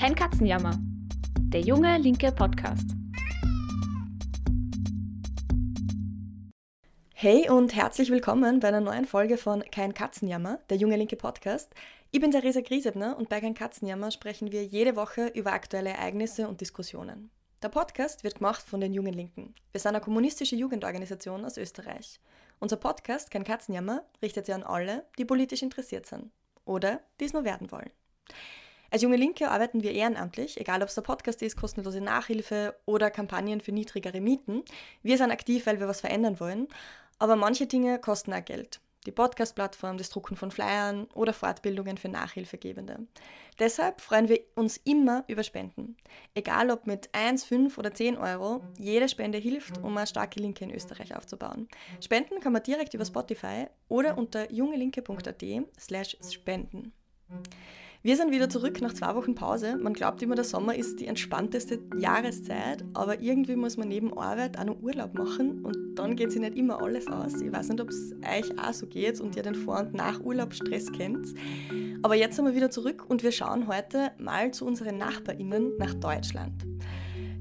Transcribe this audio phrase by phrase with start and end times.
[0.00, 0.78] Kein Katzenjammer.
[1.52, 2.88] Der junge linke Podcast.
[7.12, 11.74] Hey und herzlich willkommen bei einer neuen Folge von Kein Katzenjammer, der junge linke Podcast.
[12.12, 16.48] Ich bin Theresa Griesebner und bei Kein Katzenjammer sprechen wir jede Woche über aktuelle Ereignisse
[16.48, 17.30] und Diskussionen.
[17.62, 19.54] Der Podcast wird gemacht von den Jungen Linken.
[19.72, 22.20] Wir sind eine kommunistische Jugendorganisation aus Österreich.
[22.58, 26.30] Unser Podcast Kein Katzenjammer richtet sich an alle, die politisch interessiert sind
[26.64, 27.90] oder die es nur werden wollen.
[28.92, 33.10] Als junge Linke arbeiten wir ehrenamtlich, egal ob es der Podcast ist, kostenlose Nachhilfe oder
[33.10, 34.64] Kampagnen für niedrigere Mieten.
[35.02, 36.66] Wir sind aktiv, weil wir was verändern wollen,
[37.20, 38.80] aber manche Dinge kosten auch Geld.
[39.06, 43.06] Die Podcast-Plattform, das Drucken von Flyern oder Fortbildungen für Nachhilfegebende.
[43.58, 45.96] Deshalb freuen wir uns immer über Spenden.
[46.34, 50.64] Egal ob mit 1, 5 oder 10 Euro, jede Spende hilft, um eine starke Linke
[50.64, 51.68] in Österreich aufzubauen.
[52.02, 55.44] Spenden kann man direkt über Spotify oder unter jungelinke.at
[55.78, 56.92] slash spenden.
[58.02, 59.76] Wir sind wieder zurück nach zwei Wochen Pause.
[59.76, 64.58] Man glaubt immer, der Sommer ist die entspannteste Jahreszeit, aber irgendwie muss man neben Arbeit
[64.58, 67.38] auch noch Urlaub machen und dann geht sich nicht immer alles aus.
[67.42, 70.92] Ich weiß nicht, ob es euch auch so geht und ihr den Vor- und Nach-Urlaub-Stress
[70.92, 71.34] kennt.
[72.00, 75.92] Aber jetzt sind wir wieder zurück und wir schauen heute mal zu unseren NachbarInnen nach
[75.92, 76.54] Deutschland.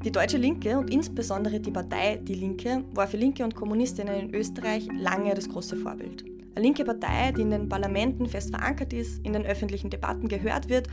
[0.03, 4.35] Die Deutsche Linke und insbesondere die Partei Die Linke war für Linke und Kommunistinnen in
[4.35, 6.38] Österreich lange das große Vorbild.
[6.55, 10.69] Eine linke Partei, die in den Parlamenten fest verankert ist, in den öffentlichen Debatten gehört
[10.69, 10.87] wird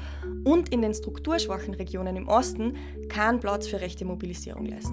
[0.44, 2.74] und in den strukturschwachen Regionen im Osten
[3.08, 4.92] keinen Platz für rechte Mobilisierung lässt.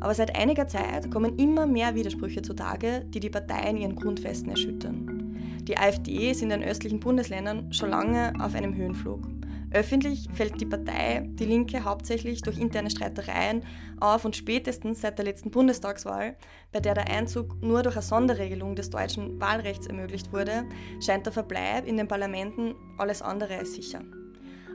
[0.00, 4.50] Aber seit einiger Zeit kommen immer mehr Widersprüche zutage, die die Partei in ihren Grundfesten
[4.50, 5.36] erschüttern.
[5.62, 9.37] Die AfD ist in den östlichen Bundesländern schon lange auf einem Höhenflug.
[9.70, 13.64] Öffentlich fällt die Partei, die Linke, hauptsächlich durch interne Streitereien
[14.00, 16.36] auf und spätestens seit der letzten Bundestagswahl,
[16.72, 20.64] bei der der Einzug nur durch eine Sonderregelung des deutschen Wahlrechts ermöglicht wurde,
[21.04, 24.02] scheint der Verbleib in den Parlamenten alles andere als sicher.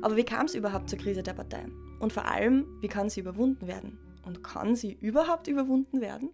[0.04, 1.66] Aber wie kam es überhaupt zur Krise der Partei?
[2.00, 3.98] Und vor allem, wie kann sie überwunden werden?
[4.26, 6.30] Und kann sie überhaupt überwunden werden?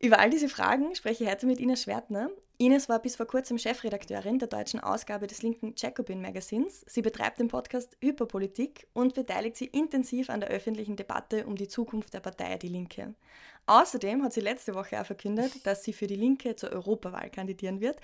[0.00, 2.28] Über all diese Fragen spreche ich heute mit Ines Schwertner.
[2.56, 6.84] Ines war bis vor kurzem Chefredakteurin der deutschen Ausgabe des linken Jacobin Magazins.
[6.86, 11.66] Sie betreibt den Podcast Hyperpolitik und beteiligt sich intensiv an der öffentlichen Debatte um die
[11.66, 13.14] Zukunft der Partei Die Linke.
[13.66, 17.80] Außerdem hat sie letzte Woche auch verkündet, dass sie für die Linke zur Europawahl kandidieren
[17.80, 17.98] wird.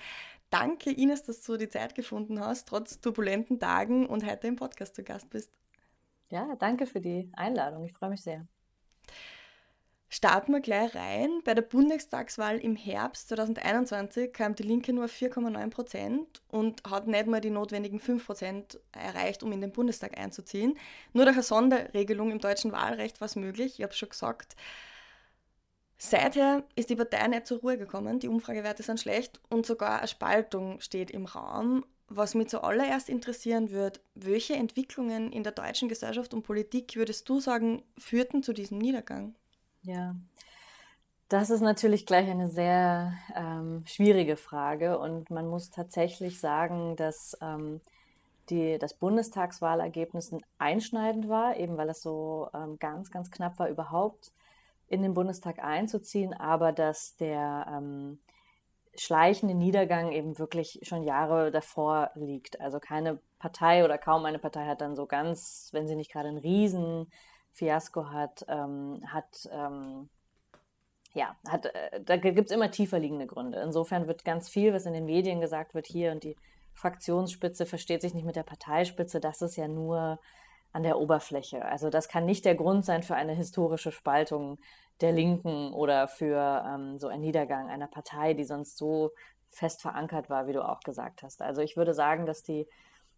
[0.49, 4.95] Danke, Ines, dass du die Zeit gefunden hast, trotz turbulenten Tagen und heute im Podcast
[4.95, 5.49] zu Gast bist.
[6.29, 7.85] Ja, danke für die Einladung.
[7.85, 8.47] Ich freue mich sehr.
[10.13, 11.39] Starten wir gleich rein.
[11.45, 17.07] Bei der Bundestagswahl im Herbst 2021 kam die Linke nur auf 4,9 Prozent und hat
[17.07, 20.77] nicht mal die notwendigen 5 Prozent erreicht, um in den Bundestag einzuziehen.
[21.13, 24.57] Nur durch eine Sonderregelung im deutschen Wahlrecht war es möglich, ich habe es schon gesagt.
[25.97, 30.09] Seither ist die Partei nicht zur Ruhe gekommen, die Umfragewerte sind schlecht und sogar eine
[30.09, 31.85] Spaltung steht im Raum.
[32.09, 37.39] Was mich zuallererst interessieren würde, welche Entwicklungen in der deutschen Gesellschaft und Politik würdest du
[37.39, 39.35] sagen, führten zu diesem Niedergang?
[39.83, 40.15] Ja,
[41.29, 47.37] das ist natürlich gleich eine sehr ähm, schwierige Frage und man muss tatsächlich sagen, dass
[47.41, 47.81] ähm,
[48.49, 54.31] die, das Bundestagswahlergebnis einschneidend war, eben weil es so ähm, ganz, ganz knapp war, überhaupt
[54.87, 58.19] in den Bundestag einzuziehen, aber dass der ähm,
[58.95, 62.59] schleichende Niedergang eben wirklich schon Jahre davor liegt.
[62.59, 66.27] Also keine Partei oder kaum eine Partei hat dann so ganz, wenn sie nicht gerade
[66.27, 67.07] einen riesen
[67.53, 70.09] Fiasko hat, ähm, hat ähm,
[71.13, 73.59] ja, hat, äh, da gibt es immer tiefer liegende Gründe.
[73.59, 76.37] Insofern wird ganz viel, was in den Medien gesagt wird, hier und die
[76.73, 80.19] Fraktionsspitze versteht sich nicht mit der Parteispitze, das ist ja nur
[80.71, 81.65] an der Oberfläche.
[81.65, 84.57] Also das kann nicht der Grund sein für eine historische Spaltung
[85.01, 89.11] der Linken oder für ähm, so einen Niedergang einer Partei, die sonst so
[89.49, 91.41] fest verankert war, wie du auch gesagt hast.
[91.41, 92.67] Also ich würde sagen, dass die,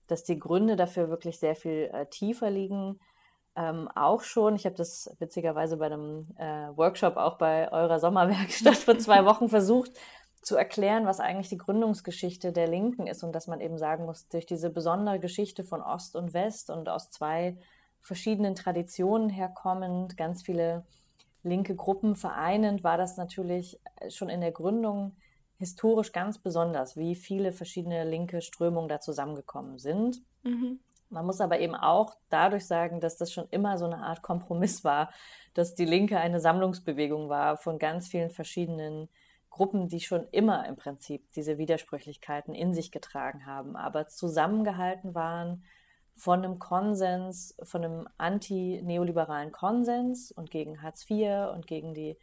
[0.08, 3.00] dass die Gründe dafür wirklich sehr viel äh, tiefer liegen
[3.56, 4.56] ähm, auch schon.
[4.56, 9.50] Ich habe das witzigerweise bei einem äh, Workshop auch bei eurer Sommerwerkstatt vor zwei Wochen
[9.50, 9.92] versucht
[10.42, 14.28] zu erklären, was eigentlich die Gründungsgeschichte der Linken ist und dass man eben sagen muss,
[14.28, 17.58] durch diese besondere Geschichte von Ost und West und aus zwei
[18.02, 20.86] verschiedenen Traditionen herkommend, ganz viele
[21.44, 23.80] linke Gruppen vereinend, war das natürlich
[24.10, 25.16] schon in der Gründung
[25.60, 30.22] historisch ganz besonders, wie viele verschiedene linke Strömungen da zusammengekommen sind.
[30.44, 30.80] Mhm.
[31.14, 34.84] Man muss aber eben auch dadurch sagen, dass das schon immer so eine Art Kompromiss
[34.84, 35.12] war,
[35.54, 39.10] dass die Linke eine Sammlungsbewegung war von ganz vielen verschiedenen
[39.50, 45.64] Gruppen, die schon immer im Prinzip diese Widersprüchlichkeiten in sich getragen haben, aber zusammengehalten waren
[46.16, 52.18] von einem Konsens, von einem anti-neoliberalen Konsens und gegen Hartz IV und gegen die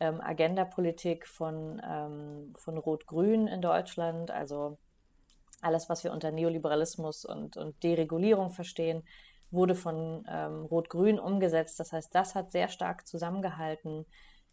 [0.00, 4.78] ähm, Agenda-Politik von, ähm, von Rot-Grün in Deutschland, also
[5.62, 9.02] alles, was wir unter Neoliberalismus und, und Deregulierung verstehen,
[9.50, 11.78] wurde von ähm, Rot-Grün umgesetzt.
[11.78, 14.06] Das heißt, das hat sehr stark zusammengehalten,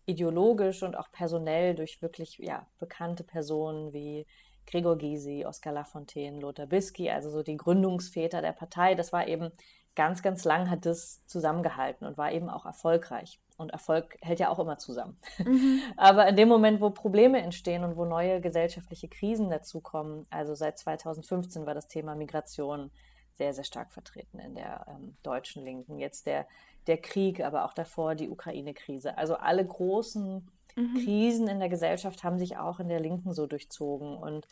[0.06, 4.26] ideologisch und auch personell durch wirklich ja, bekannte Personen wie
[4.66, 8.96] Gregor Gysi, Oskar Lafontaine, Lothar Bisky, also so die Gründungsväter der Partei.
[8.96, 9.52] Das war eben
[9.96, 13.40] ganz, ganz lang hat das zusammengehalten und war eben auch erfolgreich.
[13.60, 15.18] Und Erfolg hält ja auch immer zusammen.
[15.46, 15.82] Mhm.
[15.98, 20.80] Aber in dem Moment, wo Probleme entstehen und wo neue gesellschaftliche Krisen dazukommen, also seit
[20.80, 22.90] 2015 war das Thema Migration
[23.34, 26.00] sehr, sehr stark vertreten in der ähm, deutschen Linken.
[26.00, 26.48] Jetzt der,
[26.88, 29.18] der Krieg, aber auch davor die Ukraine-Krise.
[29.18, 30.94] Also alle großen mhm.
[31.04, 34.18] Krisen in der Gesellschaft haben sich auch in der Linken so durchzogen.
[34.18, 34.48] Und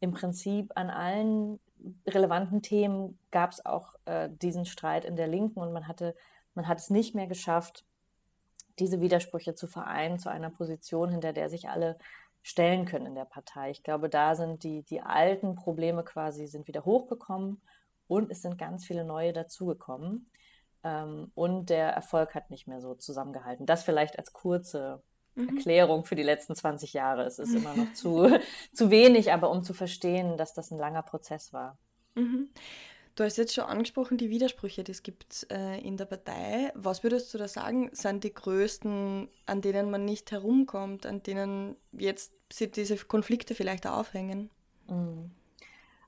[0.00, 1.60] im Prinzip an allen
[2.06, 6.14] relevanten Themen gab es auch äh, diesen Streit in der Linken und man hatte,
[6.54, 7.84] man hat es nicht mehr geschafft,
[8.78, 11.98] diese Widersprüche zu vereinen zu einer Position, hinter der sich alle
[12.42, 13.70] stellen können in der Partei.
[13.70, 17.60] Ich glaube, da sind die, die alten Probleme quasi sind wieder hochgekommen
[18.08, 20.26] und es sind ganz viele neue dazugekommen.
[20.84, 23.66] Ähm, und der Erfolg hat nicht mehr so zusammengehalten.
[23.66, 25.02] Das vielleicht als kurze
[25.34, 25.50] mhm.
[25.50, 27.24] Erklärung für die letzten 20 Jahre.
[27.24, 28.28] Es ist immer noch zu,
[28.72, 31.78] zu wenig, aber um zu verstehen, dass das ein langer Prozess war.
[32.14, 32.50] Mhm.
[33.14, 36.72] Du hast jetzt schon angesprochen, die Widersprüche, die es gibt äh, in der Partei.
[36.74, 41.76] Was würdest du da sagen, sind die größten, an denen man nicht herumkommt, an denen
[41.92, 44.48] jetzt diese Konflikte vielleicht aufhängen?
[44.88, 45.30] Mhm.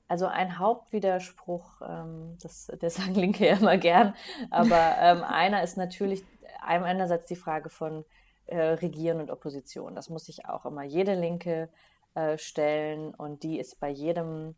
[0.07, 4.15] Also ein Hauptwiderspruch, ähm, das, das sagen Linke ja immer gern,
[4.49, 6.23] aber ähm, einer ist natürlich
[6.61, 8.03] einerseits die Frage von
[8.47, 9.95] äh, Regieren und Opposition.
[9.95, 11.69] Das muss sich auch immer jede Linke
[12.15, 14.55] äh, stellen und die ist bei jedem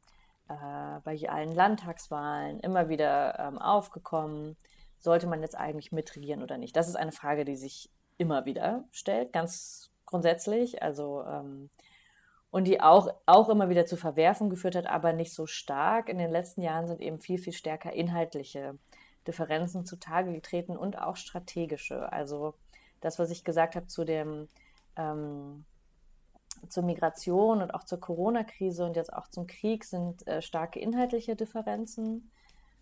[0.49, 4.57] äh, bei allen Landtagswahlen immer wieder ähm, aufgekommen.
[4.99, 6.75] Sollte man jetzt eigentlich mitregieren oder nicht?
[6.75, 10.81] Das ist eine Frage, die sich immer wieder stellt, ganz grundsätzlich.
[10.81, 11.69] Also ähm,
[12.49, 16.09] und die auch, auch immer wieder zu Verwerfung geführt hat, aber nicht so stark.
[16.09, 18.77] In den letzten Jahren sind eben viel, viel stärker inhaltliche
[19.27, 22.11] Differenzen zutage getreten und auch strategische.
[22.11, 22.55] Also
[23.01, 24.47] das, was ich gesagt habe zu dem
[24.95, 25.65] ähm,
[26.69, 31.35] zur Migration und auch zur Corona-Krise und jetzt auch zum Krieg sind äh, starke inhaltliche
[31.35, 32.31] Differenzen,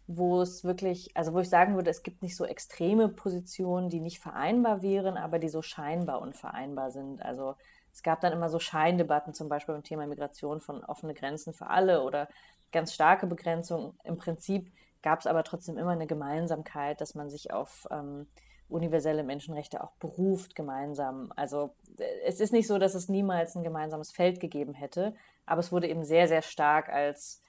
[0.08, 4.00] wo es wirklich, also wo ich sagen würde, es gibt nicht so extreme Positionen, die
[4.00, 7.22] nicht vereinbar wären, aber die so scheinbar unvereinbar sind.
[7.22, 7.56] Also
[7.92, 11.68] es gab dann immer so Scheindebatten, zum Beispiel beim Thema Migration von offene Grenzen für
[11.68, 12.28] alle oder
[12.72, 13.98] ganz starke Begrenzungen.
[14.04, 18.28] Im Prinzip gab es aber trotzdem immer eine Gemeinsamkeit, dass man sich auf ähm,
[18.70, 21.32] universelle Menschenrechte auch beruft gemeinsam.
[21.36, 25.16] Also äh, es ist nicht so, dass es niemals ein gemeinsames Feld gegeben hätte,
[25.46, 27.42] aber es wurde eben sehr, sehr stark als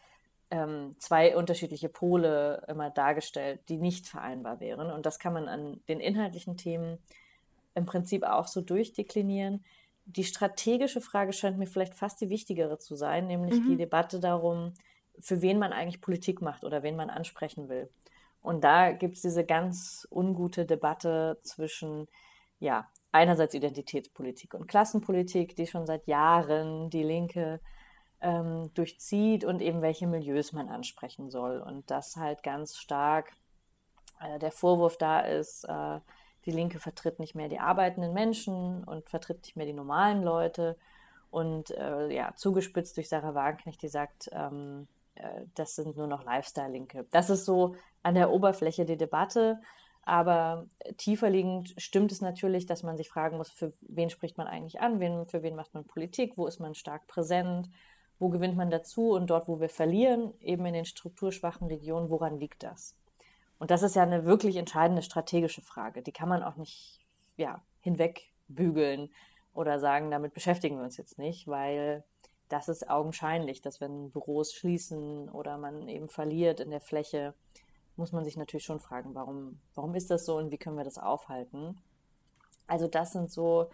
[0.50, 4.90] ähm, zwei unterschiedliche Pole immer dargestellt, die nicht vereinbar wären.
[4.90, 6.98] Und das kann man an den inhaltlichen Themen
[7.74, 9.64] im Prinzip auch so durchdeklinieren.
[10.04, 13.70] Die strategische Frage scheint mir vielleicht fast die wichtigere zu sein, nämlich mhm.
[13.70, 14.72] die Debatte darum,
[15.18, 17.88] für wen man eigentlich Politik macht oder wen man ansprechen will.
[18.46, 22.06] Und da gibt es diese ganz ungute Debatte zwischen,
[22.60, 27.60] ja, einerseits Identitätspolitik und Klassenpolitik, die schon seit Jahren die Linke
[28.20, 31.58] ähm, durchzieht und eben welche Milieus man ansprechen soll.
[31.58, 33.32] Und das halt ganz stark
[34.20, 35.98] äh, der Vorwurf da ist, äh,
[36.44, 40.76] die Linke vertritt nicht mehr die arbeitenden Menschen und vertritt nicht mehr die normalen Leute.
[41.30, 44.95] Und äh, ja, zugespitzt durch Sarah Wagenknecht, die sagt, ähm, äh,
[45.54, 47.06] das sind nur noch Lifestyle-Linke.
[47.10, 49.60] Das ist so an der Oberfläche die Debatte.
[50.02, 50.66] Aber
[50.98, 54.80] tiefer liegend stimmt es natürlich, dass man sich fragen muss, für wen spricht man eigentlich
[54.80, 57.68] an, wen, für wen macht man Politik, wo ist man stark präsent,
[58.20, 62.38] wo gewinnt man dazu und dort, wo wir verlieren, eben in den strukturschwachen Regionen, woran
[62.38, 62.94] liegt das?
[63.58, 66.02] Und das ist ja eine wirklich entscheidende strategische Frage.
[66.02, 67.00] Die kann man auch nicht
[67.36, 69.10] ja, hinwegbügeln
[69.54, 72.04] oder sagen, damit beschäftigen wir uns jetzt nicht, weil
[72.48, 77.34] das ist augenscheinlich, dass wenn Büros schließen oder man eben verliert in der Fläche,
[77.96, 80.84] muss man sich natürlich schon fragen, warum, warum ist das so und wie können wir
[80.84, 81.78] das aufhalten?
[82.66, 83.70] Also das sind so,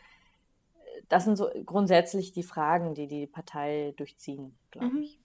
[1.08, 5.02] das sind so grundsätzlich die Fragen, die die Partei durchziehen, glaube mhm.
[5.02, 5.18] ich.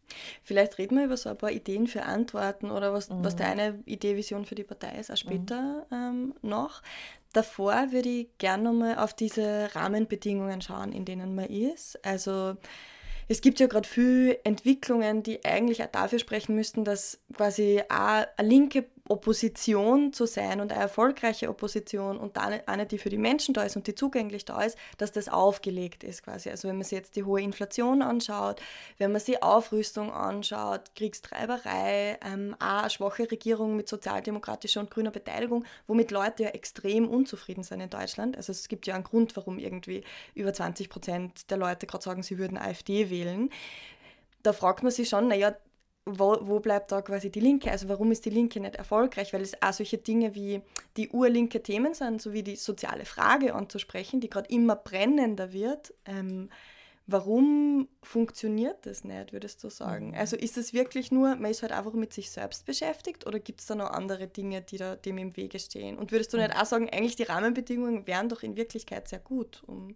[0.43, 3.23] Vielleicht reden wir über so ein paar Ideen für Antworten oder was, mhm.
[3.23, 5.95] was deine Idee, Vision für die Partei ist, auch später mhm.
[5.95, 6.81] ähm, noch.
[7.33, 12.03] Davor würde ich gerne nochmal auf diese Rahmenbedingungen schauen, in denen man ist.
[12.05, 12.55] Also
[13.27, 18.25] es gibt ja gerade viele Entwicklungen, die eigentlich auch dafür sprechen müssten, dass quasi auch
[18.37, 23.53] eine linke Opposition zu sein und eine erfolgreiche Opposition und eine, die für die Menschen
[23.53, 26.49] da ist und die zugänglich da ist, dass das aufgelegt ist quasi.
[26.49, 28.61] Also wenn man sich jetzt die hohe Inflation anschaut,
[28.97, 35.11] wenn man sich Aufrüstung anschaut, Kriegstreiberei, ähm, auch eine schwache Regierung mit sozialdemokratischer und grüner
[35.11, 38.37] Beteiligung, womit Leute ja extrem unzufrieden sind in Deutschland.
[38.37, 40.03] Also es gibt ja einen Grund, warum irgendwie
[40.35, 43.49] über 20 Prozent der Leute gerade sagen, sie würden AfD wählen.
[44.43, 45.55] Da fragt man sich schon, naja,
[46.07, 47.69] wo, wo bleibt da quasi die Linke?
[47.69, 49.33] Also warum ist die Linke nicht erfolgreich?
[49.33, 50.61] Weil es auch solche Dinge wie
[50.95, 55.93] die urlinke Themen sind, so wie die soziale Frage anzusprechen, die gerade immer brennender wird.
[56.05, 56.49] Ähm,
[57.07, 60.09] warum funktioniert das nicht, würdest du sagen?
[60.09, 60.15] Mhm.
[60.15, 63.61] Also ist es wirklich nur, man ist halt einfach mit sich selbst beschäftigt oder gibt
[63.61, 65.97] es da noch andere Dinge, die da dem im Wege stehen?
[65.97, 66.59] Und würdest du nicht mhm.
[66.59, 69.95] auch sagen, eigentlich die Rahmenbedingungen wären doch in Wirklichkeit sehr gut, um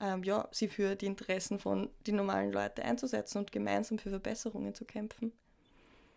[0.00, 4.74] ähm, ja, sie für die Interessen von den normalen Leuten einzusetzen und gemeinsam für Verbesserungen
[4.74, 5.32] zu kämpfen.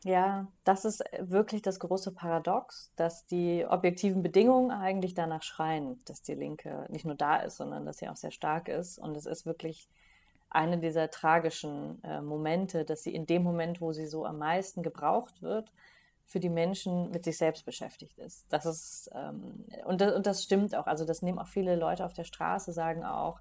[0.04, 6.22] Ja, das ist wirklich das große Paradox, dass die objektiven Bedingungen eigentlich danach schreien, dass
[6.22, 9.00] die Linke nicht nur da ist, sondern dass sie auch sehr stark ist.
[9.00, 9.88] Und es ist wirklich
[10.50, 14.84] eine dieser tragischen äh, Momente, dass sie in dem Moment, wo sie so am meisten
[14.84, 15.72] gebraucht wird,
[16.26, 18.46] für die Menschen mit sich selbst beschäftigt ist.
[18.50, 20.88] Das ist ähm, und, das, und das stimmt auch.
[20.88, 23.40] Also das nehmen auch viele Leute auf der Straße, sagen auch,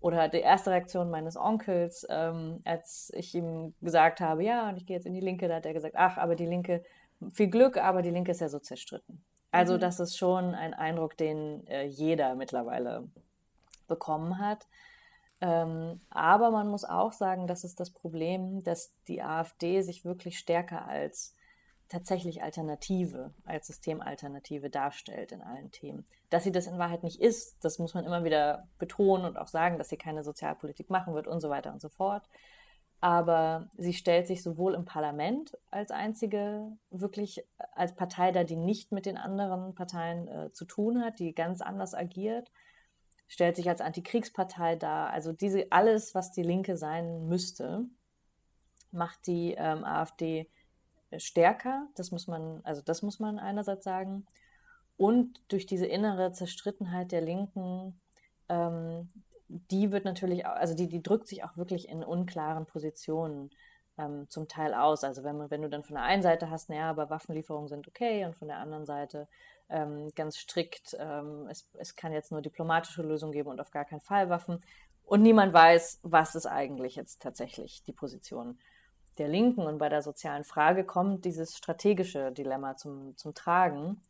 [0.00, 4.86] oder die erste Reaktion meines Onkels, ähm, als ich ihm gesagt habe, ja, und ich
[4.86, 6.84] gehe jetzt in die Linke, da hat er gesagt, ach, aber die Linke,
[7.32, 9.24] viel Glück, aber die Linke ist ja so zerstritten.
[9.50, 9.80] Also mhm.
[9.80, 13.08] das ist schon ein Eindruck, den äh, jeder mittlerweile
[13.88, 14.66] bekommen hat.
[15.40, 20.38] Ähm, aber man muss auch sagen, das ist das Problem, dass die AfD sich wirklich
[20.38, 21.34] stärker als
[21.88, 26.04] tatsächlich Alternative, als Systemalternative darstellt in allen Themen.
[26.30, 29.48] Dass sie das in Wahrheit nicht ist, das muss man immer wieder betonen und auch
[29.48, 32.28] sagen, dass sie keine Sozialpolitik machen wird und so weiter und so fort.
[33.00, 38.90] Aber sie stellt sich sowohl im Parlament als einzige wirklich als Partei da, die nicht
[38.90, 42.50] mit den anderen Parteien äh, zu tun hat, die ganz anders agiert,
[43.28, 45.10] stellt sich als Antikriegspartei dar.
[45.10, 47.84] Also diese alles, was die Linke sein müsste,
[48.90, 50.50] macht die ähm, AfD
[51.16, 51.86] stärker.
[51.94, 54.26] Das muss man, also das muss man einerseits sagen.
[54.96, 58.00] Und durch diese innere Zerstrittenheit der Linken,
[58.48, 59.08] ähm,
[59.48, 63.50] die wird natürlich, also die, die drückt sich auch wirklich in unklaren Positionen
[63.96, 65.04] ähm, zum Teil aus.
[65.04, 67.88] Also wenn, man, wenn du dann von der einen Seite hast, naja, aber Waffenlieferungen sind
[67.88, 69.28] okay und von der anderen Seite
[69.68, 73.84] ähm, ganz strikt, ähm, es, es kann jetzt nur diplomatische Lösungen geben und auf gar
[73.84, 74.60] keinen Fall Waffen.
[75.04, 78.58] Und niemand weiß, was ist eigentlich jetzt tatsächlich die Position
[79.18, 84.00] der Linken und bei der sozialen Frage kommt dieses strategische Dilemma zum, zum Tragen,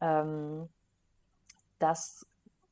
[0.00, 0.68] ähm,
[1.78, 2.26] dass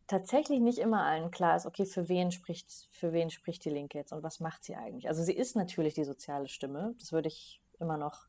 [0.06, 3.98] tatsächlich nicht immer allen klar ist, okay, für wen spricht, für wen spricht die Linke
[3.98, 5.08] jetzt und was macht sie eigentlich?
[5.08, 8.26] Also sie ist natürlich die soziale Stimme, das würde ich immer noch,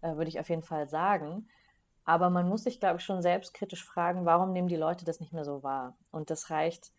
[0.00, 1.48] äh, würde ich auf jeden Fall sagen.
[2.04, 5.32] Aber man muss sich, glaube ich, schon selbstkritisch fragen, warum nehmen die Leute das nicht
[5.32, 5.96] mehr so wahr?
[6.10, 6.92] Und das reicht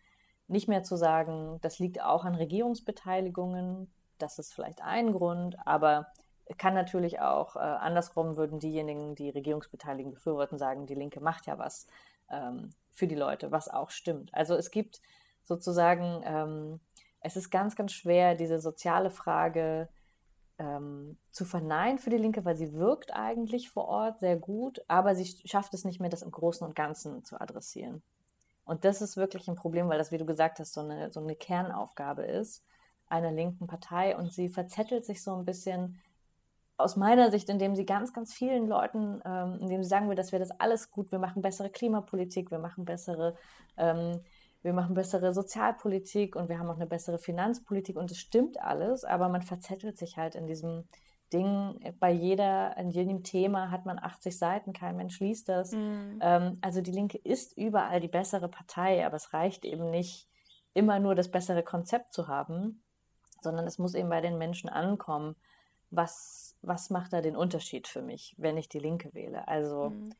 [0.48, 6.08] nicht mehr zu sagen, das liegt auch an Regierungsbeteiligungen, das ist vielleicht ein Grund, aber
[6.58, 11.58] kann natürlich auch äh, andersrum würden diejenigen, die Regierungsbeteiligten befürworten, sagen, die Linke macht ja
[11.58, 11.86] was
[12.30, 14.32] ähm, für die Leute, was auch stimmt.
[14.32, 15.00] Also es gibt
[15.44, 16.80] sozusagen, ähm,
[17.20, 19.88] es ist ganz, ganz schwer, diese soziale Frage
[20.58, 25.14] ähm, zu verneinen für die Linke, weil sie wirkt eigentlich vor Ort sehr gut, aber
[25.14, 28.02] sie schafft es nicht mehr, das im Großen und Ganzen zu adressieren.
[28.64, 31.20] Und das ist wirklich ein Problem, weil das, wie du gesagt hast, so eine, so
[31.20, 32.64] eine Kernaufgabe ist
[33.08, 35.98] einer linken Partei und sie verzettelt sich so ein bisschen
[36.78, 40.32] aus meiner Sicht, indem sie ganz, ganz vielen Leuten, ähm, indem sie sagen will, dass
[40.32, 43.36] wir das alles gut, wir machen bessere Klimapolitik, wir machen bessere,
[43.78, 44.20] ähm,
[44.62, 49.04] wir machen bessere Sozialpolitik und wir haben auch eine bessere Finanzpolitik und es stimmt alles,
[49.04, 50.84] aber man verzettelt sich halt in diesem
[51.32, 55.72] Ding, bei jeder, in jedem Thema hat man 80 Seiten, kein Mensch liest das.
[55.72, 56.18] Mhm.
[56.20, 60.28] Ähm, also die Linke ist überall die bessere Partei, aber es reicht eben nicht,
[60.72, 62.82] immer nur das bessere Konzept zu haben,
[63.42, 65.36] sondern es muss eben bei den Menschen ankommen,
[65.90, 69.46] was, was macht da den Unterschied für mich, wenn ich die Linke wähle.
[69.48, 70.14] Also mhm.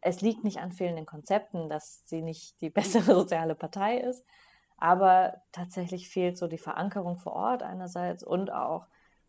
[0.00, 4.24] es liegt nicht an fehlenden Konzepten, dass sie nicht die bessere soziale Partei ist,
[4.76, 8.86] aber tatsächlich fehlt so die Verankerung vor Ort einerseits und auch,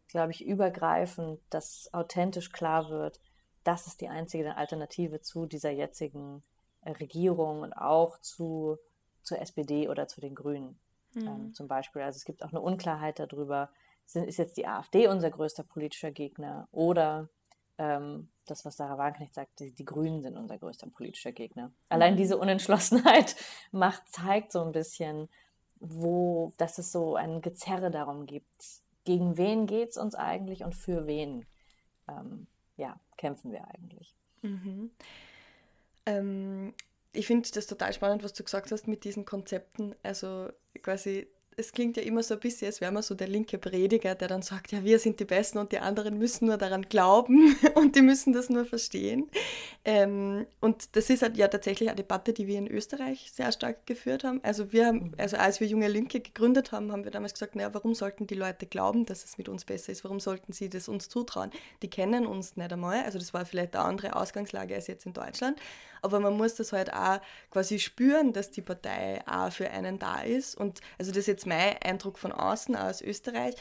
[0.08, 3.22] glaube ich, übergreifend, dass authentisch klar wird,
[3.64, 6.42] das ist die einzige Alternative zu dieser jetzigen
[6.86, 8.78] Regierung und auch zu,
[9.24, 10.80] zur SPD oder zu den Grünen
[11.22, 11.28] mhm.
[11.28, 12.02] ähm, zum Beispiel.
[12.02, 13.70] Also es gibt auch eine Unklarheit darüber,
[14.06, 17.30] sind, ist jetzt die AfD unser größter politischer Gegner oder
[17.78, 21.68] ähm, das, was Sarah Wagenknecht sagt, die, die, Grünen sind unser größter politischer Gegner.
[21.68, 21.74] Mhm.
[21.90, 23.36] Allein diese Unentschlossenheit
[23.72, 25.30] macht, zeigt so ein bisschen,
[25.80, 30.76] wo, dass es so ein Gezerre darum gibt, gegen wen geht es uns eigentlich und
[30.76, 31.46] für wen
[32.10, 32.48] ähm,
[32.78, 34.16] ja, kämpfen wir eigentlich.
[34.42, 34.92] Mhm.
[36.06, 36.74] Ähm,
[37.14, 39.96] ich finde das total spannend, was du gesagt hast mit diesen Konzepten.
[40.04, 40.50] Also
[40.82, 41.28] quasi
[41.60, 44.28] es klingt ja immer so ein bisschen, als wäre man so der linke Prediger, der
[44.28, 47.96] dann sagt, ja, wir sind die Besten und die anderen müssen nur daran glauben und
[47.96, 49.28] die müssen das nur verstehen.
[49.84, 53.88] Ähm, und das ist halt ja tatsächlich eine Debatte, die wir in Österreich sehr stark
[53.88, 54.40] geführt haben.
[54.44, 57.74] Also wir haben, also als wir Junge Linke gegründet haben, haben wir damals gesagt, naja,
[57.74, 60.04] warum sollten die Leute glauben, dass es mit uns besser ist?
[60.04, 61.50] Warum sollten sie das uns zutrauen?
[61.82, 63.04] Die kennen uns nicht einmal.
[63.04, 65.58] Also das war vielleicht eine andere Ausgangslage als jetzt in Deutschland.
[66.04, 70.22] Aber man muss das halt auch quasi spüren, dass die Partei auch für einen da
[70.22, 70.56] ist.
[70.56, 73.56] Und also das jetzt mein Eindruck von außen aus Österreich.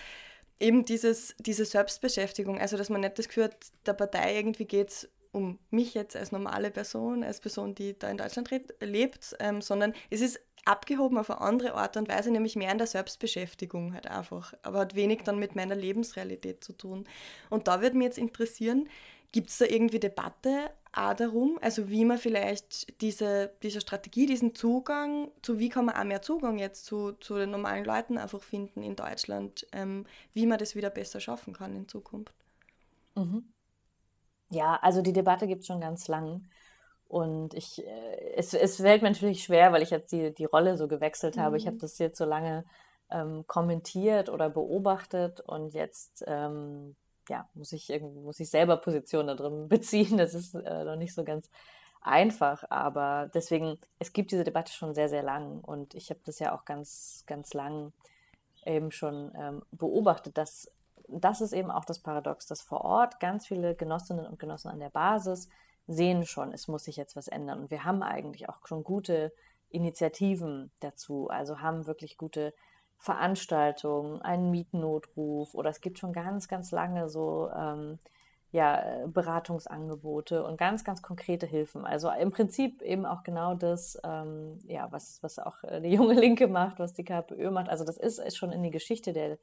[0.61, 4.89] Eben dieses, diese Selbstbeschäftigung, also dass man nicht das Gefühl hat, der Partei irgendwie geht
[4.89, 8.51] es um mich jetzt als normale Person, als Person, die da in Deutschland
[8.81, 12.79] lebt, ähm, sondern es ist abgehoben auf eine andere Art und Weise, nämlich mehr in
[12.79, 17.05] der Selbstbeschäftigung halt einfach, aber hat wenig dann mit meiner Lebensrealität zu tun.
[17.51, 18.89] Und da würde mich jetzt interessieren,
[19.33, 24.55] gibt es da irgendwie Debatte auch darum, also wie man vielleicht diese, diese Strategie, diesen
[24.55, 28.41] Zugang, zu wie kann man auch mehr Zugang jetzt zu, zu den normalen Leuten einfach
[28.41, 32.33] finden in Deutschland, ähm, wie man das wieder besser schaffen kann in Zukunft.
[33.15, 33.45] Mhm.
[34.51, 36.49] Ja, also die Debatte gibt es schon ganz lang.
[37.09, 40.77] Und ich, äh, es, es fällt mir natürlich schwer, weil ich jetzt die, die Rolle
[40.77, 41.53] so gewechselt habe.
[41.53, 41.57] Mhm.
[41.57, 42.65] Ich habe das jetzt so lange
[43.11, 46.97] ähm, kommentiert oder beobachtet und jetzt ähm,
[47.29, 50.19] ja, muss ich muss ich selber Position da drin beziehen.
[50.19, 51.51] Das ist äh, noch nicht so ganz
[52.03, 56.39] einfach, aber deswegen, es gibt diese Debatte schon sehr, sehr lang und ich habe das
[56.39, 57.93] ja auch ganz, ganz lang
[58.65, 60.71] eben schon ähm, beobachtet, dass
[61.09, 64.81] das ist eben auch das Paradox, dass vor Ort ganz viele Genossinnen und Genossen an
[64.81, 65.49] der Basis
[65.87, 67.61] sehen schon, es muss sich jetzt was ändern.
[67.61, 69.33] Und wir haben eigentlich auch schon gute
[69.71, 72.55] Initiativen dazu, also haben wirklich gute
[72.99, 77.99] Veranstaltungen, einen Mietennotruf oder es gibt schon ganz, ganz lange so ähm,
[78.53, 81.85] ja, Beratungsangebote und ganz, ganz konkrete Hilfen.
[81.85, 86.15] Also im Prinzip eben auch genau das, ähm, ja, was, was auch äh, die junge
[86.15, 87.69] Linke macht, was die KPÖ macht.
[87.69, 89.39] Also das ist, ist schon in die Geschichte der,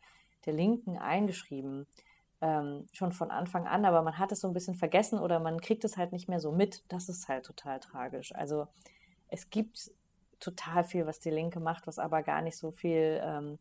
[0.46, 1.86] der Linken eingeschrieben,
[2.42, 5.62] ähm, schon von Anfang an, aber man hat es so ein bisschen vergessen oder man
[5.62, 6.84] kriegt es halt nicht mehr so mit.
[6.90, 8.34] Das ist halt total tragisch.
[8.34, 8.68] Also
[9.28, 9.92] es gibt
[10.44, 13.60] total viel, was die Linke macht, was aber gar nicht so viel, ähm,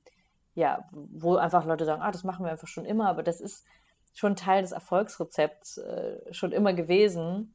[0.54, 3.64] ja, wo einfach Leute sagen, ah, das machen wir einfach schon immer, aber das ist
[4.14, 7.54] schon Teil des Erfolgsrezepts äh, schon immer gewesen,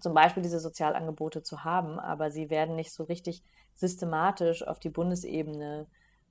[0.00, 3.42] zum Beispiel diese Sozialangebote zu haben, aber sie werden nicht so richtig
[3.74, 5.86] systematisch auf die Bundesebene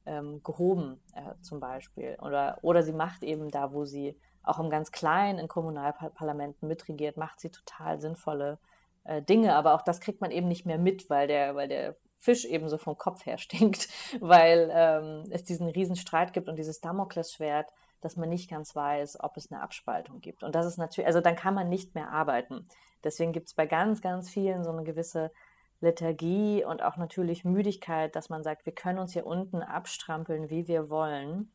[0.05, 2.17] ähm, gehoben, äh, zum Beispiel.
[2.21, 7.17] Oder, oder sie macht eben da, wo sie auch im ganz Kleinen in Kommunalparlamenten mitregiert,
[7.17, 8.57] macht sie total sinnvolle
[9.03, 11.95] äh, Dinge, aber auch das kriegt man eben nicht mehr mit, weil der, weil der
[12.17, 13.87] Fisch eben so vom Kopf her stinkt,
[14.19, 19.19] weil ähm, es diesen riesen Streit gibt und dieses Damoklesschwert, dass man nicht ganz weiß,
[19.21, 20.43] ob es eine Abspaltung gibt.
[20.43, 22.67] Und das ist natürlich, also dann kann man nicht mehr arbeiten.
[23.03, 25.31] Deswegen gibt es bei ganz, ganz vielen so eine gewisse
[25.79, 30.67] Lethargie und auch natürlich Müdigkeit, dass man sagt, wir können uns hier unten abstrampeln, wie
[30.67, 31.51] wir wollen.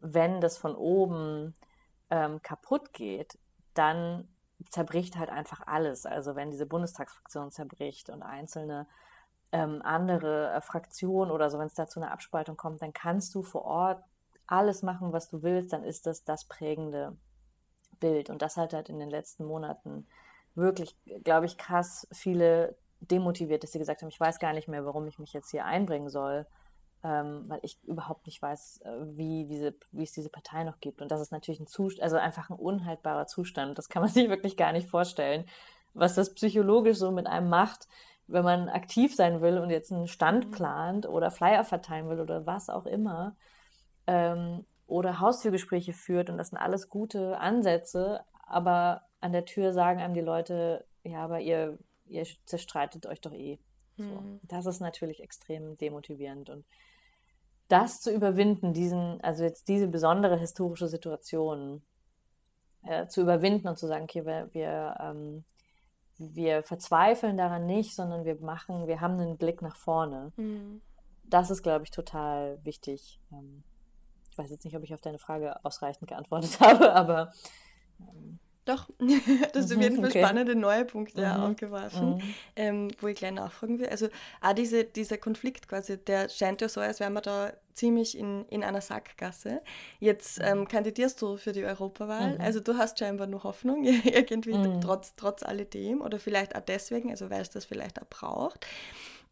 [0.00, 1.54] Wenn das von oben
[2.10, 3.38] ähm, kaputt geht,
[3.74, 4.28] dann
[4.68, 6.06] zerbricht halt einfach alles.
[6.06, 8.86] Also wenn diese Bundestagsfraktion zerbricht und einzelne
[9.52, 13.34] ähm, andere äh, Fraktionen oder so, wenn es da zu einer Abspaltung kommt, dann kannst
[13.34, 14.02] du vor Ort
[14.46, 17.16] alles machen, was du willst, dann ist das das prägende
[18.00, 18.30] Bild.
[18.30, 20.06] Und das hat halt in den letzten Monaten
[20.54, 24.84] wirklich, glaube ich, krass viele demotiviert, dass sie gesagt haben, ich weiß gar nicht mehr,
[24.84, 26.46] warum ich mich jetzt hier einbringen soll,
[27.04, 31.02] ähm, weil ich überhaupt nicht weiß, äh, wie, diese, wie es diese Partei noch gibt.
[31.02, 33.76] Und das ist natürlich ein Zustand, also einfach ein unhaltbarer Zustand.
[33.78, 35.44] Das kann man sich wirklich gar nicht vorstellen,
[35.94, 37.88] was das psychologisch so mit einem macht,
[38.32, 40.50] wenn man aktiv sein will und jetzt einen Stand mhm.
[40.50, 43.36] plant oder Flyer verteilen will oder was auch immer,
[44.06, 50.00] ähm, oder Haustürgespräche führt und das sind alles gute Ansätze, aber an der Tür sagen
[50.00, 53.58] einem die Leute, ja, aber ihr, ihr zerstreitet euch doch eh.
[53.96, 54.04] So.
[54.04, 54.40] Mhm.
[54.48, 56.64] Das ist natürlich extrem demotivierend und
[57.68, 61.82] das zu überwinden, diesen, also jetzt diese besondere historische Situation
[62.84, 65.44] äh, zu überwinden und zu sagen, okay, wir, wir ähm,
[66.34, 70.32] wir verzweifeln daran nicht, sondern wir machen, wir haben einen Blick nach vorne.
[70.36, 70.80] Mhm.
[71.24, 73.20] Das ist, glaube ich, total wichtig.
[73.32, 73.64] Ähm,
[74.30, 77.32] ich weiß jetzt nicht, ob ich auf deine Frage ausreichend geantwortet habe, aber
[78.00, 78.88] ähm, doch,
[79.52, 80.22] das ist auf jeden Fall okay.
[80.22, 81.42] spannende neue Punkte mhm.
[81.42, 82.34] aufgeworfen, mhm.
[82.54, 83.88] Ähm, wo ich gleich nachfragen will.
[83.88, 84.08] Also
[84.40, 88.44] auch diese, dieser Konflikt quasi, der scheint ja so, als wären wir da ziemlich in,
[88.46, 89.62] in einer Sackgasse.
[89.98, 90.44] Jetzt mhm.
[90.44, 92.40] ähm, kandidierst du für die Europawahl, mhm.
[92.40, 94.80] also du hast scheinbar nur Hoffnung, irgendwie mhm.
[94.80, 98.66] trotz, trotz alledem oder vielleicht auch deswegen, also weil es das vielleicht auch braucht.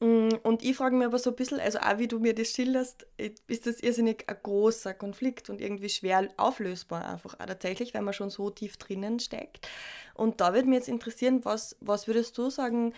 [0.01, 2.49] Mm, und ich frage mich aber so ein bisschen, also auch wie du mir das
[2.49, 3.07] schilderst,
[3.47, 8.15] ist das irrsinnig ein großer Konflikt und irgendwie schwer auflösbar einfach auch tatsächlich, weil man
[8.15, 9.69] schon so tief drinnen steckt.
[10.15, 12.95] Und da würde mich jetzt interessieren, was, was würdest du sagen,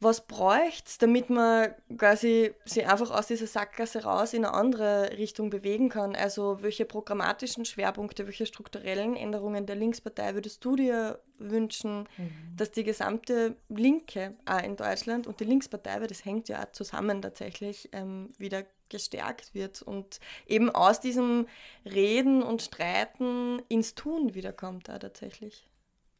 [0.00, 5.10] was bräuchte es, damit man quasi sich einfach aus dieser Sackgasse raus in eine andere
[5.18, 6.14] Richtung bewegen kann?
[6.14, 12.30] Also welche programmatischen Schwerpunkte, welche strukturellen Änderungen der Linkspartei würdest du dir wünschen, mhm.
[12.56, 16.72] dass die gesamte Linke auch in Deutschland und die Linkspartei, weil das hängt ja auch
[16.72, 21.48] zusammen tatsächlich, ähm, wieder gestärkt wird und eben aus diesem
[21.84, 25.68] Reden und Streiten ins Tun wiederkommt da tatsächlich.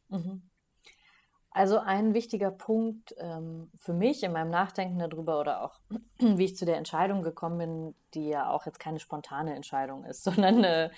[0.09, 0.48] Mhm.
[1.51, 5.79] Also ein wichtiger Punkt ähm, für mich in meinem Nachdenken darüber oder auch
[6.19, 10.23] wie ich zu der Entscheidung gekommen bin, die ja auch jetzt keine spontane Entscheidung ist,
[10.23, 10.89] sondern äh,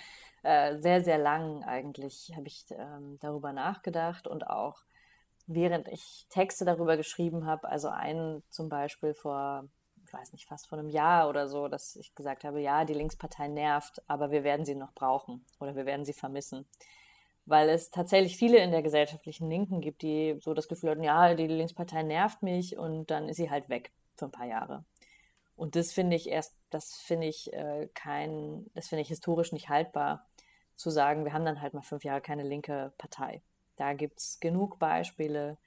[0.42, 4.82] äh, sehr, sehr lang eigentlich habe ich ähm, darüber nachgedacht und auch
[5.46, 9.68] während ich Texte darüber geschrieben habe, also einen zum Beispiel vor,
[10.04, 12.94] ich weiß nicht, fast vor einem Jahr oder so, dass ich gesagt habe, ja, die
[12.94, 16.66] Linkspartei nervt, aber wir werden sie noch brauchen oder wir werden sie vermissen
[17.44, 21.34] weil es tatsächlich viele in der gesellschaftlichen Linken gibt, die so das Gefühl hatten, ja,
[21.34, 24.84] die Linkspartei nervt mich und dann ist sie halt weg für ein paar Jahre.
[25.56, 29.68] Und das finde ich erst, das finde ich äh, kein, das finde ich historisch nicht
[29.68, 30.26] haltbar,
[30.76, 33.42] zu sagen, wir haben dann halt mal fünf Jahre keine linke Partei.
[33.76, 35.58] Da gibt es genug Beispiele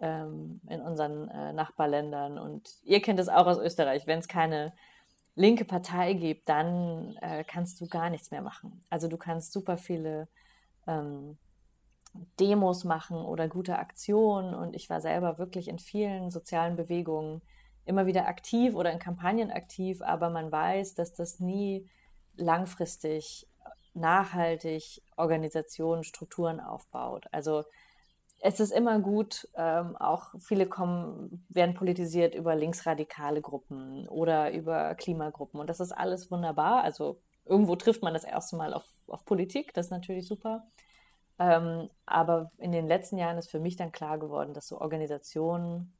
[0.00, 4.72] ähm, in unseren äh, Nachbarländern und ihr kennt es auch aus Österreich, wenn es keine
[5.34, 8.80] linke Partei gibt, dann äh, kannst du gar nichts mehr machen.
[8.90, 10.28] Also du kannst super viele
[10.86, 11.38] ähm,
[12.38, 14.54] Demos machen oder gute Aktionen.
[14.54, 17.42] Und ich war selber wirklich in vielen sozialen Bewegungen
[17.84, 21.88] immer wieder aktiv oder in Kampagnen aktiv, aber man weiß, dass das nie
[22.36, 23.46] langfristig,
[23.92, 27.26] nachhaltig Organisationen, Strukturen aufbaut.
[27.30, 27.64] Also
[28.40, 34.94] es ist immer gut, ähm, auch viele kommen, werden politisiert über linksradikale Gruppen oder über
[34.94, 36.82] Klimagruppen und das ist alles wunderbar.
[36.82, 40.66] Also irgendwo trifft man das erste Mal auf, auf Politik, das ist natürlich super.
[41.38, 45.92] Ähm, aber in den letzten Jahren ist für mich dann klar geworden, dass so Organisationen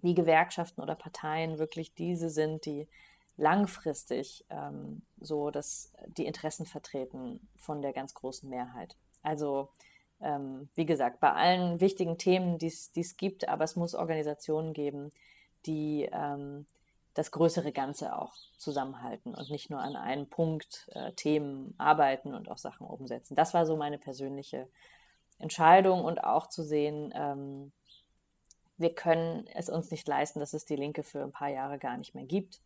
[0.00, 2.86] wie Gewerkschaften oder Parteien wirklich diese sind, die
[3.36, 8.96] langfristig ähm, so dass die Interessen vertreten von der ganz großen Mehrheit.
[9.22, 9.70] Also
[10.20, 15.10] ähm, wie gesagt, bei allen wichtigen Themen, die es gibt, aber es muss Organisationen geben,
[15.66, 16.66] die ähm,
[17.18, 22.48] das größere Ganze auch zusammenhalten und nicht nur an einem Punkt äh, Themen arbeiten und
[22.48, 23.34] auch Sachen umsetzen.
[23.34, 24.68] Das war so meine persönliche
[25.40, 27.72] Entscheidung und auch zu sehen, ähm,
[28.76, 31.96] wir können es uns nicht leisten, dass es die Linke für ein paar Jahre gar
[31.96, 32.60] nicht mehr gibt.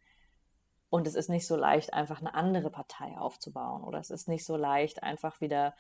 [0.91, 3.83] Und es ist nicht so leicht, einfach eine andere Partei aufzubauen.
[3.83, 5.75] Oder es ist nicht so leicht, einfach wieder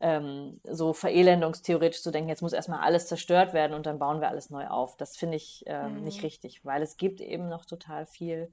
[0.00, 4.28] ähm, so verelendungstheoretisch zu denken, jetzt muss erstmal alles zerstört werden und dann bauen wir
[4.28, 4.96] alles neu auf.
[4.96, 6.02] Das finde ich ähm, mhm.
[6.02, 8.52] nicht richtig, weil es gibt eben noch total viel,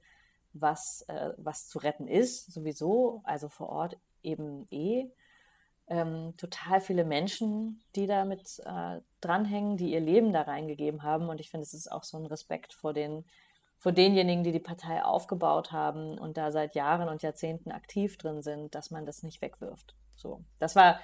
[0.52, 5.10] was, äh, was zu retten ist, sowieso, also vor Ort eben eh.
[5.86, 11.28] Ähm, total viele Menschen, die damit äh, dranhängen, die ihr Leben da reingegeben haben.
[11.28, 13.24] Und ich finde, es ist auch so ein Respekt vor den
[13.84, 18.40] vor denjenigen, die die Partei aufgebaut haben und da seit Jahren und Jahrzehnten aktiv drin
[18.40, 19.94] sind, dass man das nicht wegwirft.
[20.16, 21.00] So, das war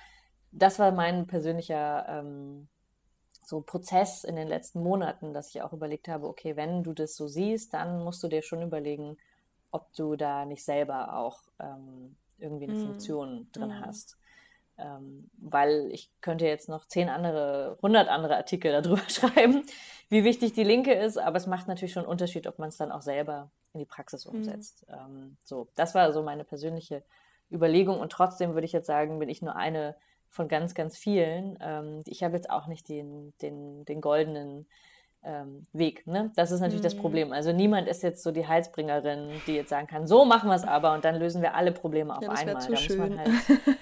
[0.52, 2.68] das war mein persönlicher ähm,
[3.44, 7.16] so Prozess in den letzten Monaten, dass ich auch überlegt habe, okay, wenn du das
[7.16, 9.16] so siehst, dann musst du dir schon überlegen,
[9.72, 12.86] ob du da nicht selber auch ähm, irgendwie eine mm.
[12.86, 13.80] Funktion drin mm.
[13.84, 14.16] hast.
[14.78, 19.64] Ähm, weil ich könnte jetzt noch zehn andere, hundert andere Artikel darüber schreiben,
[20.08, 22.78] wie wichtig die Linke ist, aber es macht natürlich schon einen Unterschied, ob man es
[22.78, 24.36] dann auch selber in die Praxis mhm.
[24.36, 24.86] umsetzt.
[24.88, 25.36] Mm.
[25.44, 27.02] so, das war so meine persönliche
[27.50, 29.96] Überlegung und trotzdem würde ich jetzt sagen, bin ich nur eine
[30.30, 31.58] von ganz, ganz vielen.
[31.60, 34.66] Ähm, ich habe jetzt auch nicht den, den, den goldenen
[35.22, 36.06] ähm, Weg.
[36.06, 36.32] Ne?
[36.36, 36.84] Das ist natürlich mhm.
[36.84, 37.32] das Problem.
[37.32, 40.64] Also niemand ist jetzt so die Heilsbringerin, die jetzt sagen kann, so machen wir es
[40.64, 42.62] aber und dann lösen wir alle Probleme auf ja, das einmal.
[42.62, 43.18] Zu da schön.
[43.18, 43.30] Halt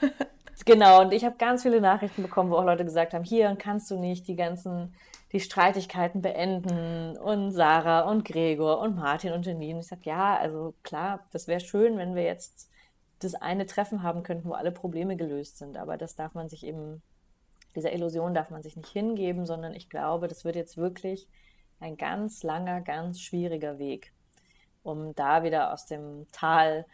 [0.64, 3.90] genau, und ich habe ganz viele Nachrichten bekommen, wo auch Leute gesagt haben, hier kannst
[3.90, 4.94] du nicht die ganzen
[5.32, 9.80] die Streitigkeiten beenden und Sarah und Gregor und Martin und Janine.
[9.80, 12.70] Ich sage, ja, also klar, das wäre schön, wenn wir jetzt
[13.18, 15.76] das eine Treffen haben könnten, wo alle Probleme gelöst sind.
[15.76, 17.02] Aber das darf man sich eben,
[17.74, 21.28] dieser Illusion darf man sich nicht hingeben, sondern ich glaube, das wird jetzt wirklich
[21.80, 24.12] ein ganz langer, ganz schwieriger Weg,
[24.82, 26.86] um da wieder aus dem Tal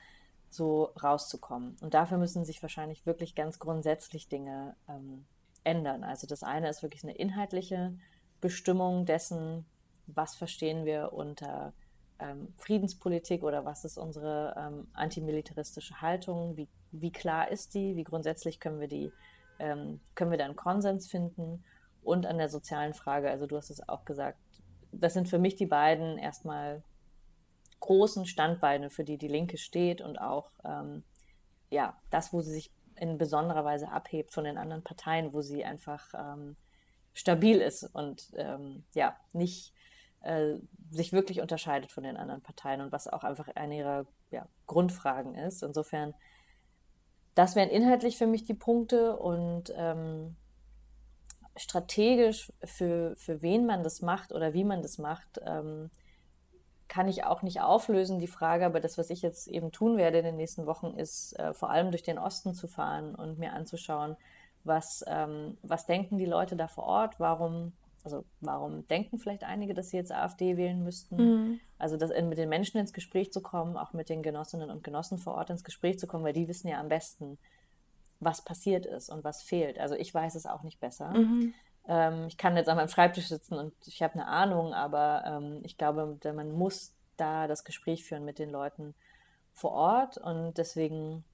[0.51, 1.77] so rauszukommen.
[1.81, 5.27] Und dafür müssen sich wahrscheinlich wirklich ganz grundsätzlich Dinge ähm,
[5.65, 6.05] ändern.
[6.05, 7.97] Also das eine ist wirklich eine inhaltliche
[8.41, 9.67] Bestimmung dessen,
[10.07, 11.73] was verstehen wir unter
[12.19, 18.05] ähm, Friedenspolitik oder was ist unsere ähm, antimilitaristische Haltung, wie, wie klar ist die, wie
[18.05, 19.13] grundsätzlich können wir die,
[19.59, 21.65] ähm, können wir da einen Konsens finden?
[22.03, 24.39] Und an der sozialen Frage, also du hast es auch gesagt,
[24.93, 26.83] das sind für mich die beiden erstmal
[27.81, 31.03] großen Standbeine, für die die Linke steht und auch ähm,
[31.71, 35.65] ja, das, wo sie sich in besonderer Weise abhebt von den anderen Parteien, wo sie
[35.65, 36.57] einfach ähm,
[37.13, 39.73] stabil ist und ähm, ja, nicht
[40.25, 40.59] äh,
[40.91, 45.35] sich wirklich unterscheidet von den anderen Parteien und was auch einfach eine ihrer ja, Grundfragen
[45.35, 45.63] ist.
[45.63, 46.15] Insofern,
[47.35, 50.37] das wären inhaltlich für mich die Punkte und ähm,
[51.57, 55.91] strategisch, für, für wen man das macht oder wie man das macht, ähm,
[56.89, 58.67] kann ich auch nicht auflösen, die Frage.
[58.67, 61.71] Aber das, was ich jetzt eben tun werde in den nächsten Wochen, ist äh, vor
[61.71, 64.17] allem durch den Osten zu fahren und mir anzuschauen,
[64.65, 67.73] was, ähm, was denken die Leute da vor Ort, warum
[68.05, 71.17] also warum denken vielleicht einige, dass sie jetzt AfD wählen müssten?
[71.17, 71.61] Mhm.
[71.79, 75.19] Also das, mit den Menschen ins Gespräch zu kommen, auch mit den Genossinnen und Genossen
[75.19, 77.39] vor Ort ins Gespräch zu kommen, weil die wissen ja am besten,
[78.21, 79.79] was passiert ist und was fehlt.
[79.79, 81.11] Also ich weiß es auch nicht besser.
[81.11, 81.55] Mhm.
[81.89, 85.61] Ähm, ich kann jetzt an meinem Schreibtisch sitzen und ich habe eine Ahnung, aber ähm,
[85.63, 88.95] ich glaube, man muss da das Gespräch führen mit den Leuten
[89.53, 91.25] vor Ort und deswegen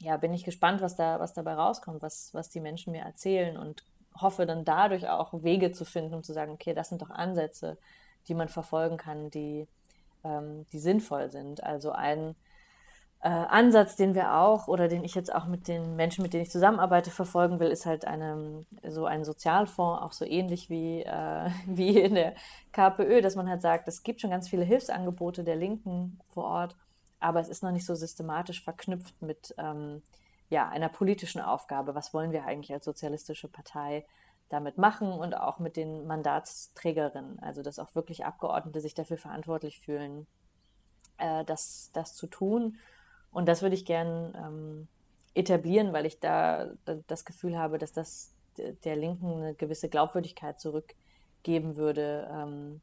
[0.00, 3.56] ja, bin ich gespannt, was da, was dabei rauskommt, was, was die Menschen mir erzählen
[3.56, 3.84] und
[4.20, 7.78] hoffe dann dadurch auch Wege zu finden, um zu sagen, okay, das sind doch Ansätze,
[8.28, 9.66] die man verfolgen kann, die,
[10.24, 11.62] ähm, die sinnvoll sind.
[11.62, 12.34] Also ein
[13.20, 16.44] äh, Ansatz, den wir auch oder den ich jetzt auch mit den Menschen, mit denen
[16.44, 21.50] ich zusammenarbeite, verfolgen will, ist halt eine, so ein Sozialfonds, auch so ähnlich wie, äh,
[21.66, 22.34] wie in der
[22.72, 26.76] KPÖ, dass man halt sagt, es gibt schon ganz viele Hilfsangebote der Linken vor Ort,
[27.18, 30.02] aber es ist noch nicht so systematisch verknüpft mit ähm,
[30.48, 31.94] ja, einer politischen Aufgabe.
[31.94, 34.06] Was wollen wir eigentlich als sozialistische Partei
[34.48, 39.80] damit machen und auch mit den Mandatsträgerinnen, also dass auch wirklich Abgeordnete sich dafür verantwortlich
[39.80, 40.26] fühlen,
[41.18, 42.78] äh, das, das zu tun.
[43.32, 44.88] Und das würde ich gern ähm,
[45.34, 46.70] etablieren, weil ich da
[47.08, 52.80] das Gefühl habe, dass das der Linken eine gewisse Glaubwürdigkeit zurückgeben würde, ähm,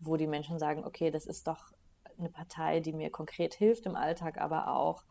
[0.00, 1.72] wo die Menschen sagen, okay, das ist doch
[2.18, 5.04] eine Partei, die mir konkret hilft im Alltag, aber auch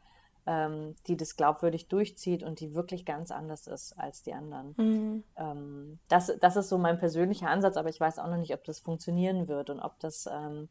[0.47, 4.75] ähm, die das glaubwürdig durchzieht und die wirklich ganz anders ist als die anderen.
[4.77, 5.23] Mhm.
[5.37, 8.63] Ähm, das, das ist so mein persönlicher Ansatz, aber ich weiß auch noch nicht, ob
[8.63, 10.69] das funktionieren wird und ob das ähm,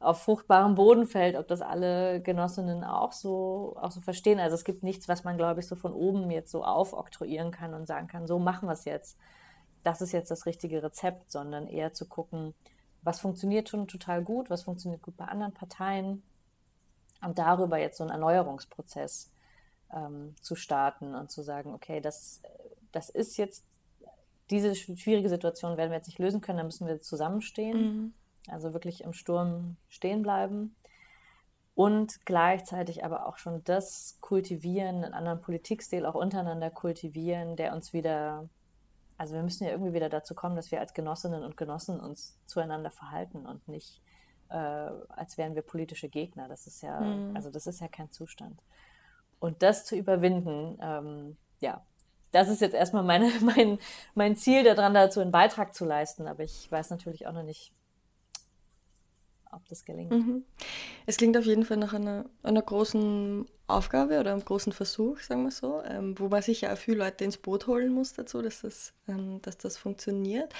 [0.00, 4.40] auf fruchtbarem Boden fällt, ob das alle Genossinnen auch so, auch so verstehen.
[4.40, 7.74] Also es gibt nichts, was man, glaube ich, so von oben jetzt so aufoktroyieren kann
[7.74, 9.16] und sagen kann, so machen wir es jetzt.
[9.84, 12.54] Das ist jetzt das richtige Rezept, sondern eher zu gucken,
[13.02, 16.22] was funktioniert schon total gut, was funktioniert gut bei anderen Parteien,
[17.22, 19.32] und darüber jetzt so einen Erneuerungsprozess
[19.94, 22.42] ähm, zu starten und zu sagen, okay, das,
[22.90, 23.64] das ist jetzt,
[24.50, 28.14] diese schwierige Situation werden wir jetzt nicht lösen können, da müssen wir zusammenstehen, mhm.
[28.48, 30.74] also wirklich im Sturm stehen bleiben
[31.74, 37.92] und gleichzeitig aber auch schon das kultivieren, einen anderen Politikstil auch untereinander kultivieren, der uns
[37.92, 38.48] wieder,
[39.16, 42.38] also wir müssen ja irgendwie wieder dazu kommen, dass wir als Genossinnen und Genossen uns
[42.46, 44.02] zueinander verhalten und nicht
[44.52, 46.48] äh, als wären wir politische Gegner.
[46.48, 47.34] Das ist ja, mhm.
[47.34, 48.60] also das ist ja kein Zustand.
[49.38, 51.84] Und das zu überwinden, ähm, ja,
[52.30, 53.78] das ist jetzt erstmal meine, mein,
[54.14, 56.26] mein Ziel daran, dazu einen Beitrag zu leisten.
[56.26, 57.72] Aber ich weiß natürlich auch noch nicht,
[59.52, 60.10] ob das gelingt.
[60.10, 60.44] Mhm.
[61.06, 65.44] Es klingt auf jeden Fall nach einer, einer großen Aufgabe oder einem großen Versuch, sagen
[65.44, 68.62] wir so, ähm, wo man sicher auch viele Leute ins Boot holen muss dazu, dass
[68.62, 70.52] das, ähm, dass das funktioniert.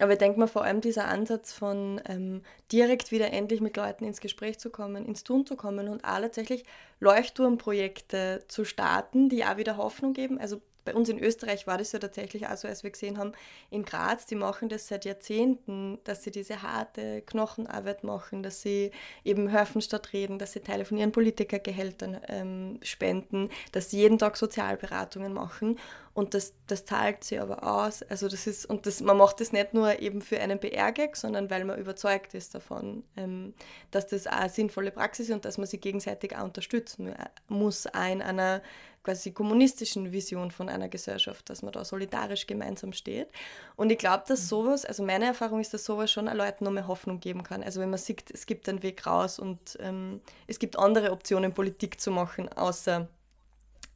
[0.00, 4.04] Aber ich denke mal vor allem dieser Ansatz von ähm, direkt wieder endlich mit Leuten
[4.04, 6.64] ins Gespräch zu kommen, ins Tun zu kommen und auch tatsächlich
[7.00, 10.38] Leuchtturmprojekte zu starten, die auch wieder Hoffnung geben.
[10.38, 13.32] Also bei uns in Österreich war das ja tatsächlich auch so, als wir gesehen haben,
[13.68, 18.90] in Graz, die machen das seit Jahrzehnten, dass sie diese harte Knochenarbeit machen, dass sie
[19.22, 24.16] eben helfen statt reden, dass sie Teile von ihren Politikergehältern ähm, spenden, dass sie jeden
[24.16, 25.76] Tag Sozialberatungen machen
[26.18, 28.02] und das, das zahlt sie aber aus.
[28.02, 31.48] Also das ist, und das, man macht das nicht nur eben für einen PR-Gag, sondern
[31.48, 33.54] weil man überzeugt ist davon, ähm,
[33.90, 37.14] dass das auch eine sinnvolle Praxis ist und dass man sich gegenseitig auch unterstützen
[37.46, 38.62] muss, auch in einer
[39.08, 43.28] quasi kommunistischen Vision von einer Gesellschaft, dass man da solidarisch gemeinsam steht.
[43.74, 44.46] Und ich glaube, dass mhm.
[44.46, 47.62] sowas, also meine Erfahrung ist, dass sowas schon Leuten noch mehr Hoffnung geben kann.
[47.62, 51.54] Also wenn man sieht, es gibt einen Weg raus und ähm, es gibt andere Optionen,
[51.54, 53.08] Politik zu machen, außer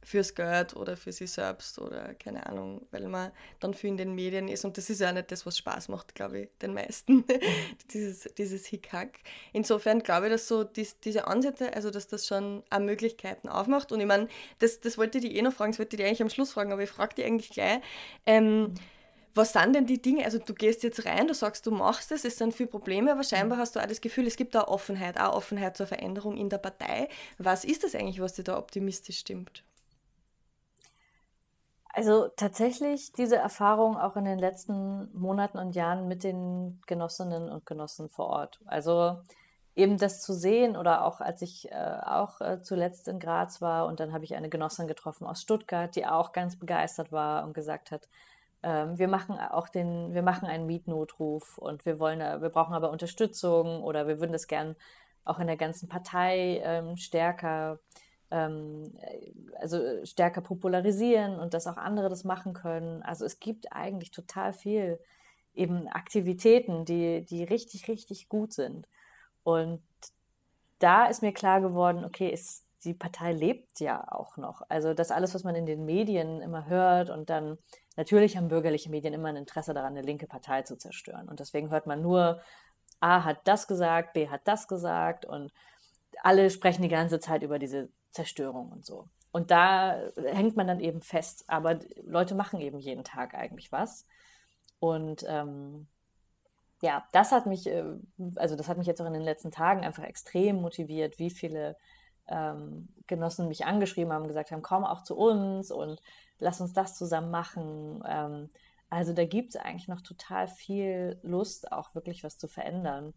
[0.03, 4.13] fürs Geld oder für sich selbst oder keine Ahnung, weil man dann viel in den
[4.13, 7.23] Medien ist und das ist ja nicht das, was Spaß macht, glaube ich, den meisten,
[7.93, 9.19] dieses, dieses Hickhack.
[9.53, 13.91] Insofern glaube ich, dass so dies, diese Ansätze, also dass das schon auch Möglichkeiten aufmacht
[13.91, 14.27] und ich meine,
[14.59, 16.51] das, das wollte ich die eh noch fragen, das wollte ich die eigentlich am Schluss
[16.51, 17.79] fragen, aber ich frage die eigentlich gleich,
[18.25, 18.73] ähm,
[19.35, 20.25] was sind denn die Dinge?
[20.25, 23.23] Also du gehst jetzt rein, du sagst, du machst es, es sind viele Probleme, aber
[23.23, 26.49] scheinbar hast du auch das Gefühl, es gibt da Offenheit, auch Offenheit zur Veränderung in
[26.49, 27.09] der Partei.
[27.39, 29.63] Was ist das eigentlich, was dir da optimistisch stimmt?
[31.93, 37.67] Also tatsächlich diese Erfahrung auch in den letzten Monaten und Jahren mit den Genossinnen und
[37.67, 38.59] Genossen vor Ort.
[38.65, 39.21] Also
[39.75, 43.85] eben das zu sehen oder auch als ich äh, auch äh, zuletzt in Graz war
[43.85, 47.53] und dann habe ich eine Genossin getroffen aus Stuttgart, die auch ganz begeistert war und
[47.53, 48.09] gesagt hat,
[48.63, 52.89] ähm, wir machen auch den, wir machen einen Mietnotruf und wir wollen, wir brauchen aber
[52.89, 54.75] Unterstützung oder wir würden das gern
[55.25, 57.79] auch in der ganzen Partei ähm, stärker,
[58.33, 58.91] ähm,
[59.59, 63.03] also stärker popularisieren und dass auch andere das machen können.
[63.03, 64.99] Also es gibt eigentlich total viel
[65.53, 68.87] eben Aktivitäten, die, die richtig, richtig gut sind.
[69.43, 69.83] Und
[70.79, 74.63] da ist mir klar geworden, okay, ist, die Partei lebt ja auch noch.
[74.67, 77.57] Also das alles, was man in den Medien immer hört und dann
[77.95, 81.29] natürlich haben bürgerliche Medien immer ein Interesse daran, eine linke Partei zu zerstören.
[81.29, 82.41] Und deswegen hört man nur,
[82.99, 85.53] A hat das gesagt, B hat das gesagt und
[86.23, 89.09] alle sprechen die ganze Zeit über diese Zerstörung und so.
[89.31, 91.43] Und da hängt man dann eben fest.
[91.47, 94.05] Aber Leute machen eben jeden Tag eigentlich was.
[94.79, 95.87] Und ähm,
[96.81, 97.83] ja, das hat mich, äh,
[98.35, 101.77] also das hat mich jetzt auch in den letzten Tagen einfach extrem motiviert, wie viele
[102.27, 106.01] ähm, Genossen mich angeschrieben haben, gesagt haben, komm auch zu uns und
[106.39, 108.03] lass uns das zusammen machen.
[108.07, 108.49] Ähm,
[108.89, 113.13] also da gibt es eigentlich noch total viel Lust, auch wirklich was zu verändern.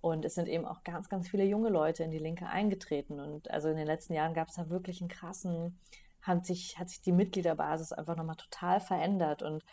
[0.00, 3.20] Und es sind eben auch ganz, ganz viele junge Leute in die Linke eingetreten.
[3.20, 5.78] Und also in den letzten Jahren gab es da wirklich einen krassen,
[6.22, 9.42] hat sich, hat sich die Mitgliederbasis einfach nochmal total verändert.
[9.42, 9.64] Und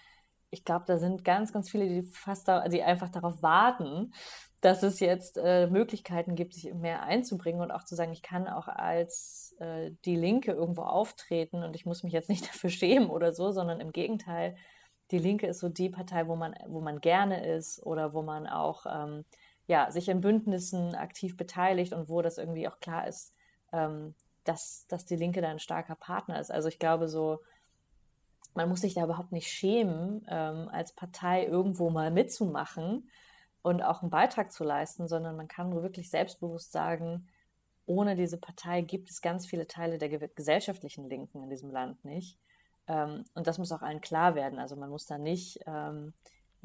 [0.49, 4.13] ich glaube, da sind ganz, ganz viele, die fast da, die einfach darauf warten,
[4.61, 8.47] dass es jetzt äh, Möglichkeiten gibt, sich mehr einzubringen und auch zu sagen, ich kann
[8.47, 13.09] auch als äh, die Linke irgendwo auftreten und ich muss mich jetzt nicht dafür schämen
[13.09, 14.55] oder so, sondern im Gegenteil,
[15.11, 18.47] die Linke ist so die Partei, wo man, wo man gerne ist oder wo man
[18.47, 19.23] auch ähm,
[19.67, 23.33] ja, sich in Bündnissen aktiv beteiligt und wo das irgendwie auch klar ist,
[23.71, 26.51] ähm, dass, dass die Linke da ein starker Partner ist.
[26.51, 27.39] Also ich glaube so,
[28.55, 33.09] man muss sich da überhaupt nicht schämen, ähm, als Partei irgendwo mal mitzumachen
[33.61, 37.27] und auch einen Beitrag zu leisten, sondern man kann wirklich selbstbewusst sagen,
[37.85, 42.37] ohne diese Partei gibt es ganz viele Teile der gesellschaftlichen Linken in diesem Land nicht.
[42.87, 44.59] Ähm, und das muss auch allen klar werden.
[44.59, 46.13] Also man muss da nicht ähm,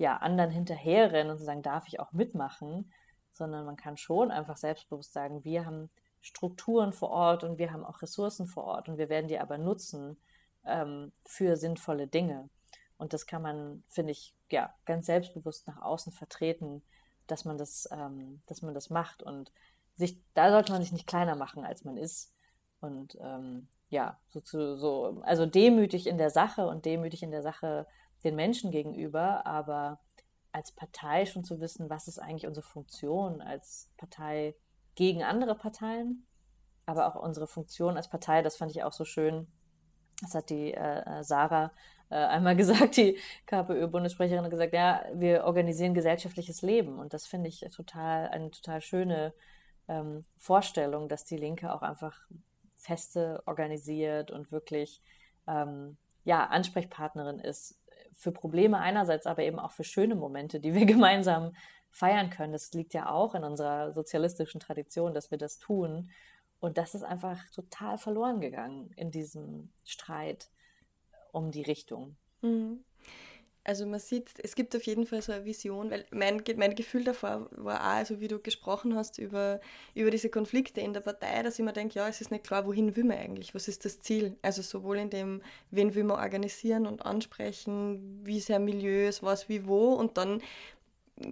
[0.02, 2.92] ja, anderen hinterherrennen und sagen, darf ich auch mitmachen,
[3.32, 7.84] sondern man kann schon einfach selbstbewusst sagen, wir haben Strukturen vor Ort und wir haben
[7.84, 10.16] auch Ressourcen vor Ort und wir werden die aber nutzen
[10.66, 12.50] ähm, für sinnvolle Dinge.
[12.98, 16.82] Und das kann man, finde ich, ja, ganz selbstbewusst nach außen vertreten,
[17.28, 19.22] dass man das, ähm, dass man das macht.
[19.22, 19.52] Und
[19.94, 22.34] sich, da sollte man sich nicht kleiner machen, als man ist.
[22.80, 27.42] Und ähm, ja, so, zu, so, also demütig in der Sache und demütig in der
[27.42, 27.86] Sache
[28.22, 30.00] den Menschen gegenüber, aber
[30.52, 34.54] als Partei schon zu wissen, was ist eigentlich unsere Funktion als Partei
[34.94, 36.26] gegen andere Parteien,
[36.86, 39.46] aber auch unsere Funktion als Partei, das fand ich auch so schön,
[40.20, 41.72] das hat die äh, äh, Sarah
[42.10, 46.98] äh, einmal gesagt, die KPÖ-Bundessprecherin gesagt, ja, wir organisieren gesellschaftliches Leben.
[46.98, 49.32] Und das finde ich total, eine total schöne
[49.88, 52.16] ähm, Vorstellung, dass die Linke auch einfach
[52.76, 55.00] Feste organisiert und wirklich
[55.46, 57.78] ähm, ja, Ansprechpartnerin ist
[58.14, 61.54] für Probleme einerseits, aber eben auch für schöne Momente, die wir gemeinsam
[61.90, 62.52] feiern können.
[62.52, 66.10] Das liegt ja auch in unserer sozialistischen Tradition, dass wir das tun.
[66.60, 70.50] Und das ist einfach total verloren gegangen in diesem Streit
[71.32, 72.16] um die Richtung.
[72.40, 72.84] Mhm.
[73.64, 77.04] Also man sieht, es gibt auf jeden Fall so eine Vision, weil mein, mein Gefühl
[77.04, 79.60] davor war auch, also wie du gesprochen hast über,
[79.94, 82.66] über diese Konflikte in der Partei, dass ich mir denke, ja, es ist nicht klar,
[82.66, 84.36] wohin will man eigentlich, was ist das Ziel?
[84.42, 89.48] Also sowohl in dem, wen will man organisieren und ansprechen, wie sehr Milieu ist, was
[89.48, 90.42] wie wo und dann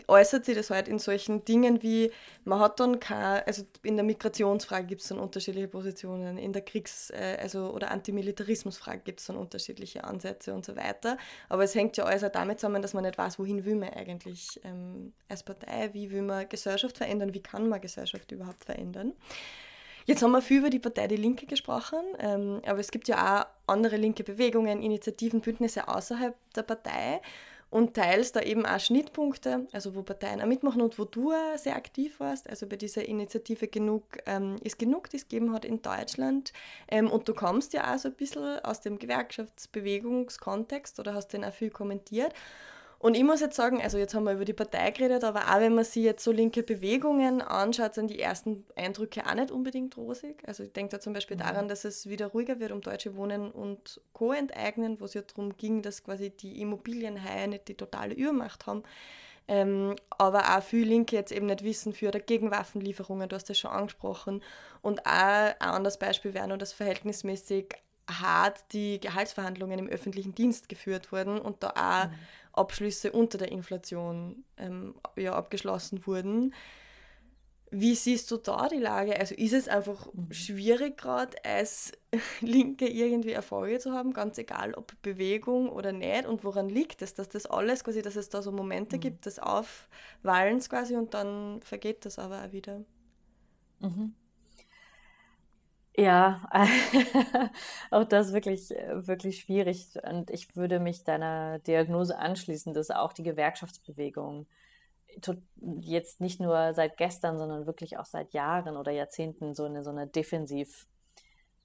[0.09, 2.11] äußert sich das halt in solchen Dingen wie,
[2.45, 6.63] man hat dann keine, also in der Migrationsfrage gibt es dann unterschiedliche Positionen, in der
[6.63, 11.19] Kriegs-, äh, also oder Antimilitarismusfrage gibt es dann unterschiedliche Ansätze und so weiter.
[11.49, 13.91] Aber es hängt ja alles auch damit zusammen, dass man nicht weiß, wohin will man
[13.91, 19.13] eigentlich ähm, als Partei, wie will man Gesellschaft verändern, wie kann man Gesellschaft überhaupt verändern.
[20.07, 23.43] Jetzt haben wir viel über die Partei Die Linke gesprochen, ähm, aber es gibt ja
[23.43, 27.21] auch andere linke Bewegungen, Initiativen, Bündnisse außerhalb der Partei
[27.71, 31.77] und teilst da eben auch Schnittpunkte, also wo Parteien auch mitmachen und wo du sehr
[31.77, 35.81] aktiv warst, also bei dieser Initiative Genug ähm, ist genug, die es gegeben hat in
[35.81, 36.53] Deutschland.
[36.89, 41.45] Ähm, und du kommst ja auch so ein bisschen aus dem Gewerkschaftsbewegungskontext oder hast den
[41.45, 42.35] auch viel kommentiert.
[43.03, 45.59] Und ich muss jetzt sagen, also jetzt haben wir über die Partei geredet, aber auch
[45.59, 49.97] wenn man sich jetzt so linke Bewegungen anschaut, sind die ersten Eindrücke auch nicht unbedingt
[49.97, 50.43] rosig.
[50.47, 51.41] Also ich denke da zum Beispiel mhm.
[51.41, 54.33] daran, dass es wieder ruhiger wird um deutsche Wohnen und Co.
[54.33, 58.83] enteignen, wo es ja darum ging, dass quasi die Immobilienhaie nicht die totale Übermacht haben.
[59.49, 63.59] Ähm, aber auch viele Linke jetzt eben nicht wissen für dagegen Waffenlieferungen, du hast das
[63.59, 64.43] schon angesprochen.
[64.83, 67.77] Und auch ein anderes Beispiel wäre nur, dass verhältnismäßig
[68.11, 72.15] hart die Gehaltsverhandlungen im öffentlichen Dienst geführt wurden und da auch mhm.
[72.53, 76.55] Abschlüsse unter der Inflation ähm, ja, abgeschlossen wurden.
[77.73, 79.19] Wie siehst du da die Lage?
[79.19, 80.33] Also ist es einfach mhm.
[80.33, 81.93] schwierig gerade als
[82.41, 86.27] Linke irgendwie Erfolge zu haben, ganz egal ob Bewegung oder nicht?
[86.27, 89.01] Und woran liegt es, dass das alles quasi, dass es da so Momente mhm.
[89.01, 92.81] gibt des Aufwallens quasi und dann vergeht das aber auch wieder?
[93.79, 94.15] Mhm.
[96.01, 96.41] Ja,
[97.91, 99.99] auch das wirklich, wirklich schwierig.
[100.03, 104.47] Und ich würde mich deiner Diagnose anschließen, dass auch die Gewerkschaftsbewegung
[105.83, 109.91] jetzt nicht nur seit gestern, sondern wirklich auch seit Jahren oder Jahrzehnten so eine, so
[109.91, 110.87] eine Defensivhaltung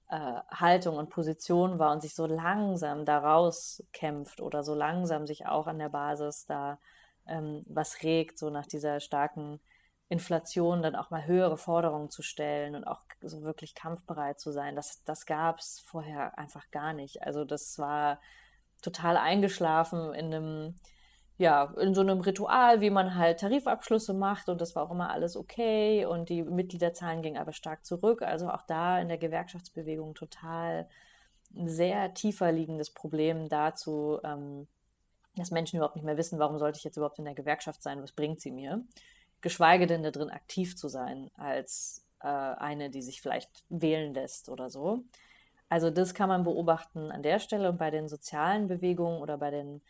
[0.10, 5.68] äh, und Position war und sich so langsam daraus kämpft oder so langsam sich auch
[5.68, 6.78] an der Basis da
[7.26, 9.62] ähm, was regt, so nach dieser starken
[10.08, 14.76] Inflation dann auch mal höhere Forderungen zu stellen und auch so wirklich kampfbereit zu sein.
[14.76, 17.24] Das, das gab es vorher einfach gar nicht.
[17.24, 18.20] Also das war
[18.82, 20.76] total eingeschlafen in einem
[21.38, 25.10] ja, in so einem Ritual, wie man halt Tarifabschlüsse macht und das war auch immer
[25.10, 28.22] alles okay und die Mitgliederzahlen gingen aber stark zurück.
[28.22, 30.88] Also auch da in der Gewerkschaftsbewegung total
[31.54, 34.68] ein sehr tiefer liegendes Problem dazu, ähm,
[35.36, 38.02] dass Menschen überhaupt nicht mehr wissen, warum sollte ich jetzt überhaupt in der Gewerkschaft sein,
[38.02, 38.86] was bringt sie mir,
[39.46, 44.50] geschweige denn da drin aktiv zu sein als äh, eine, die sich vielleicht wählen lässt
[44.50, 45.04] oder so.
[45.70, 49.52] Also das kann man beobachten an der Stelle und bei den sozialen Bewegungen oder bei
[49.52, 49.82] den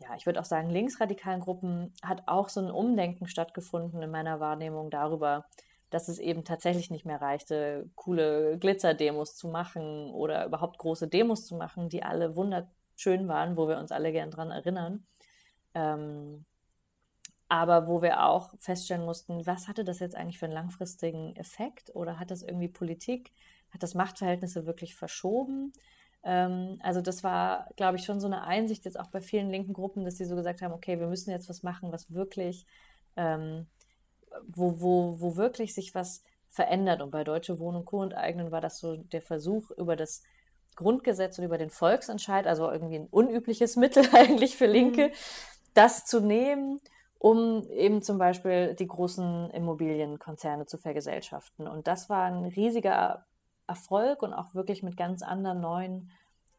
[0.00, 4.40] ja, ich würde auch sagen, linksradikalen Gruppen hat auch so ein Umdenken stattgefunden in meiner
[4.40, 5.44] Wahrnehmung darüber,
[5.90, 11.46] dass es eben tatsächlich nicht mehr reichte, coole Glitzer-Demos zu machen oder überhaupt große Demos
[11.46, 15.04] zu machen, die alle wunderschön waren, wo wir uns alle gern dran erinnern.
[15.74, 16.46] Ähm,
[17.50, 21.94] aber wo wir auch feststellen mussten, was hatte das jetzt eigentlich für einen langfristigen Effekt
[21.96, 23.32] oder hat das irgendwie Politik,
[23.70, 25.72] hat das Machtverhältnisse wirklich verschoben?
[26.22, 29.72] Ähm, also das war, glaube ich, schon so eine Einsicht jetzt auch bei vielen linken
[29.72, 32.66] Gruppen, dass sie so gesagt haben, okay, wir müssen jetzt was machen, was wirklich,
[33.16, 33.66] ähm,
[34.46, 37.02] wo, wo, wo wirklich sich was verändert.
[37.02, 38.04] Und bei Deutsche Wohnung Co.
[38.04, 40.22] enteignen war das so der Versuch über das
[40.76, 45.12] Grundgesetz und über den Volksentscheid, also irgendwie ein unübliches Mittel eigentlich für Linke, mhm.
[45.74, 46.80] das zu nehmen,
[47.20, 51.68] um eben zum Beispiel die großen Immobilienkonzerne zu vergesellschaften.
[51.68, 53.26] Und das war ein riesiger
[53.66, 56.10] Erfolg und auch wirklich mit ganz anderen neuen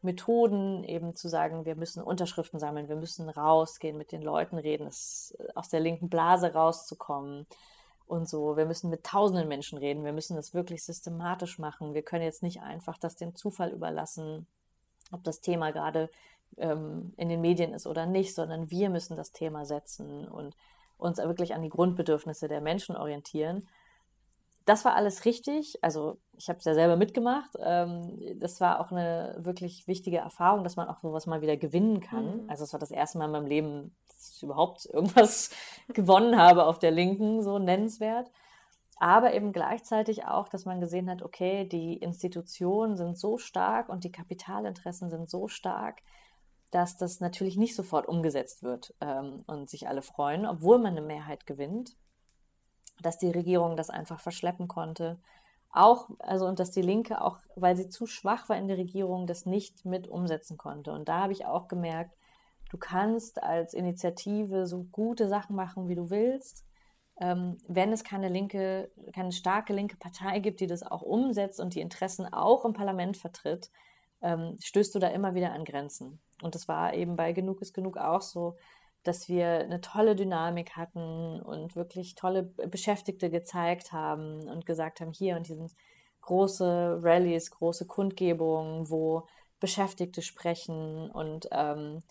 [0.03, 4.85] Methoden eben zu sagen, wir müssen Unterschriften sammeln, wir müssen rausgehen, mit den Leuten reden,
[4.85, 7.47] es, aus der linken Blase rauszukommen
[8.05, 8.55] und so.
[8.55, 11.95] Wir müssen mit tausenden Menschen reden, wir müssen das wirklich systematisch machen.
[11.95, 14.45] Wir können jetzt nicht einfach das dem Zufall überlassen,
[15.11, 16.11] ob das Thema gerade
[16.57, 20.55] ähm, in den Medien ist oder nicht, sondern wir müssen das Thema setzen und
[20.97, 23.67] uns wirklich an die Grundbedürfnisse der Menschen orientieren
[24.65, 25.83] das war alles richtig.
[25.83, 27.51] Also ich habe es ja selber mitgemacht.
[27.59, 31.99] Ähm, das war auch eine wirklich wichtige Erfahrung, dass man auch sowas mal wieder gewinnen
[31.99, 32.43] kann.
[32.43, 32.49] Mhm.
[32.49, 35.51] Also es war das erste Mal in meinem Leben, dass ich überhaupt irgendwas
[35.93, 38.31] gewonnen habe auf der Linken, so nennenswert.
[38.97, 44.03] Aber eben gleichzeitig auch, dass man gesehen hat, okay, die Institutionen sind so stark und
[44.03, 46.03] die Kapitalinteressen sind so stark,
[46.71, 51.05] dass das natürlich nicht sofort umgesetzt wird ähm, und sich alle freuen, obwohl man eine
[51.05, 51.95] Mehrheit gewinnt
[53.01, 55.19] dass die Regierung das einfach verschleppen konnte.
[55.71, 59.25] Auch, also und dass die Linke auch, weil sie zu schwach war in der Regierung,
[59.25, 60.91] das nicht mit umsetzen konnte.
[60.91, 62.17] Und da habe ich auch gemerkt,
[62.69, 66.65] du kannst als Initiative so gute Sachen machen, wie du willst.
[67.19, 71.75] Ähm, wenn es keine linke, keine starke linke Partei gibt, die das auch umsetzt und
[71.75, 73.71] die Interessen auch im Parlament vertritt,
[74.21, 76.19] ähm, stößt du da immer wieder an Grenzen.
[76.41, 78.55] Und das war eben bei Genug ist genug auch so
[79.03, 85.11] dass wir eine tolle Dynamik hatten und wirklich tolle Beschäftigte gezeigt haben und gesagt haben,
[85.11, 85.75] hier und hier sind
[86.21, 89.27] große Rallyes, große Kundgebungen, wo
[89.59, 92.03] Beschäftigte sprechen und ähm,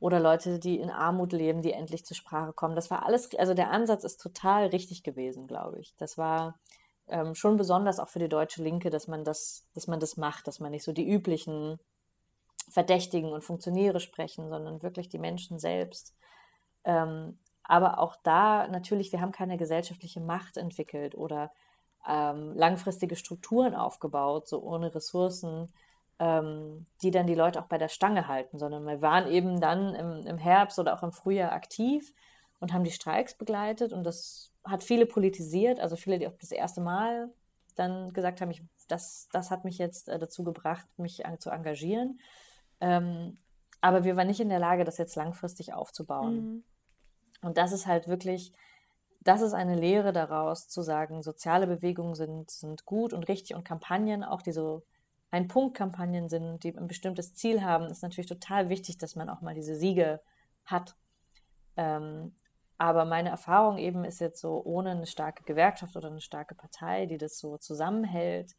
[0.00, 2.76] oder Leute, die in Armut leben, die endlich zur Sprache kommen.
[2.76, 5.94] Das war alles, also der Ansatz ist total richtig gewesen, glaube ich.
[5.96, 6.58] Das war
[7.08, 10.46] ähm, schon besonders auch für die deutsche Linke, dass man das, dass man das macht,
[10.46, 11.78] dass man nicht so die üblichen
[12.70, 16.14] Verdächtigen und Funktionäre sprechen, sondern wirklich die Menschen selbst
[16.84, 21.52] ähm, aber auch da natürlich, wir haben keine gesellschaftliche Macht entwickelt oder
[22.08, 25.70] ähm, langfristige Strukturen aufgebaut, so ohne Ressourcen,
[26.18, 29.94] ähm, die dann die Leute auch bei der Stange halten, sondern wir waren eben dann
[29.94, 32.14] im, im Herbst oder auch im Frühjahr aktiv
[32.58, 36.52] und haben die Streiks begleitet und das hat viele politisiert, also viele, die auch das
[36.52, 37.30] erste Mal
[37.76, 41.50] dann gesagt haben, ich, das, das hat mich jetzt äh, dazu gebracht, mich an, zu
[41.50, 42.18] engagieren.
[42.80, 43.38] Ähm,
[43.80, 46.34] aber wir waren nicht in der Lage, das jetzt langfristig aufzubauen.
[46.34, 46.64] Mhm.
[47.42, 48.52] Und das ist halt wirklich,
[49.20, 53.64] das ist eine Lehre daraus, zu sagen, soziale Bewegungen sind, sind gut und richtig und
[53.64, 54.82] Kampagnen, auch die so
[55.30, 59.54] Ein-Punkt-Kampagnen sind, die ein bestimmtes Ziel haben, ist natürlich total wichtig, dass man auch mal
[59.54, 60.20] diese Siege
[60.64, 60.96] hat.
[61.76, 62.34] Ähm,
[62.78, 67.06] Aber meine Erfahrung eben ist jetzt so, ohne eine starke Gewerkschaft oder eine starke Partei,
[67.06, 68.54] die das so zusammenhält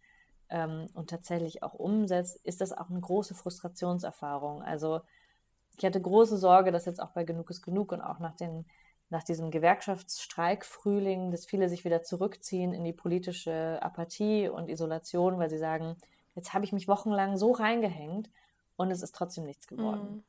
[0.49, 4.61] ähm, und tatsächlich auch umsetzt, ist das auch eine große Frustrationserfahrung.
[4.63, 5.01] Also
[5.77, 8.65] ich hatte große Sorge, dass jetzt auch bei Genug ist Genug und auch nach, den,
[9.09, 15.49] nach diesem Gewerkschaftsstreik-Frühling, dass viele sich wieder zurückziehen in die politische Apathie und Isolation, weil
[15.49, 15.95] sie sagen,
[16.35, 18.29] jetzt habe ich mich wochenlang so reingehängt
[18.75, 20.15] und es ist trotzdem nichts geworden.
[20.15, 20.23] Mhm.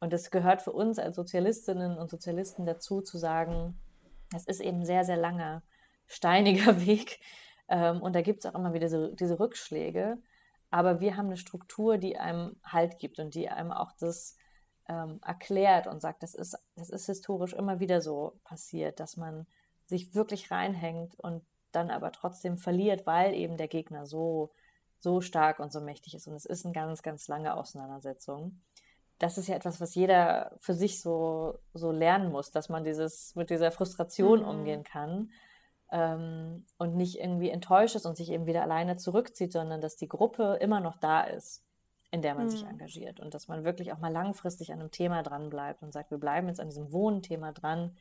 [0.00, 3.78] Und es gehört für uns als Sozialistinnen und Sozialisten dazu, zu sagen,
[4.34, 5.62] es ist eben sehr, sehr langer,
[6.06, 7.20] steiniger Weg.
[7.68, 10.18] Ähm, und da gibt es auch immer wieder diese, diese Rückschläge.
[10.70, 14.36] Aber wir haben eine Struktur, die einem Halt gibt und die einem auch das
[14.88, 19.46] ähm, erklärt und sagt, das ist, das ist historisch immer wieder so passiert, dass man
[19.86, 24.50] sich wirklich reinhängt und dann aber trotzdem verliert, weil eben der Gegner so,
[24.98, 26.26] so stark und so mächtig ist.
[26.26, 28.60] Und es ist eine ganz, ganz lange Auseinandersetzung
[29.18, 33.34] das ist ja etwas, was jeder für sich so, so lernen muss, dass man dieses,
[33.34, 34.48] mit dieser Frustration mhm.
[34.48, 35.30] umgehen kann
[35.90, 40.08] ähm, und nicht irgendwie enttäuscht ist und sich eben wieder alleine zurückzieht, sondern dass die
[40.08, 41.64] Gruppe immer noch da ist,
[42.10, 42.50] in der man mhm.
[42.50, 45.92] sich engagiert und dass man wirklich auch mal langfristig an einem Thema dran bleibt und
[45.92, 47.96] sagt, wir bleiben jetzt an diesem Wohnthema dran,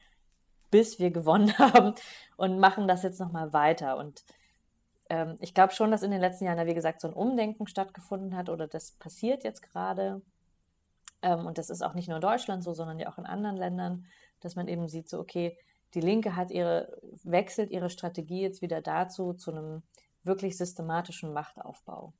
[0.71, 1.93] bis wir gewonnen haben
[2.38, 3.97] und machen das jetzt nochmal weiter.
[3.97, 4.23] Und
[5.09, 8.36] ähm, ich glaube schon, dass in den letzten Jahren, wie gesagt, so ein Umdenken stattgefunden
[8.36, 10.21] hat oder das passiert jetzt gerade
[11.21, 13.57] ähm, und das ist auch nicht nur in Deutschland so, sondern ja auch in anderen
[13.57, 14.05] Ländern,
[14.41, 15.57] dass man eben sieht, so, okay,
[15.95, 19.83] die Linke hat ihre, wechselt ihre Strategie jetzt wieder dazu, zu einem
[20.23, 22.13] wirklich systematischen Machtaufbau.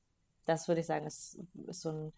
[0.46, 2.12] Das würde ich sagen, ist, ist so ein,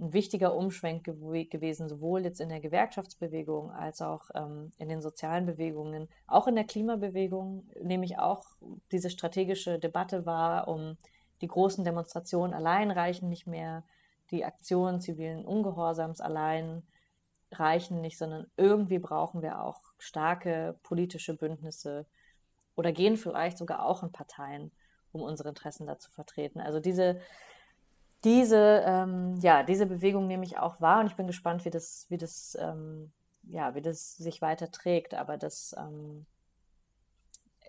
[0.00, 5.00] ein wichtiger Umschwenk gew gewesen, sowohl jetzt in der Gewerkschaftsbewegung als auch ähm, in den
[5.00, 8.44] sozialen Bewegungen, auch in der Klimabewegung, nämlich auch
[8.92, 10.96] diese strategische Debatte war, um
[11.40, 13.84] die großen Demonstrationen allein reichen nicht mehr,
[14.30, 16.82] die Aktionen zivilen Ungehorsams allein
[17.52, 22.06] reichen nicht, sondern irgendwie brauchen wir auch starke politische Bündnisse
[22.76, 24.70] oder gehen vielleicht sogar auch in Parteien,
[25.12, 26.60] um unsere Interessen da zu vertreten.
[26.60, 27.20] Also diese,
[28.24, 32.06] diese, ähm, ja, diese Bewegung nehme ich auch wahr und ich bin gespannt, wie das,
[32.08, 33.12] wie das, ähm,
[33.44, 35.14] ja, wie das sich weiter trägt.
[35.14, 36.26] Aber das ähm,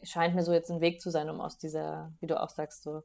[0.04, 2.84] scheint mir so jetzt ein Weg zu sein, um aus dieser, wie du auch sagst,
[2.84, 3.04] so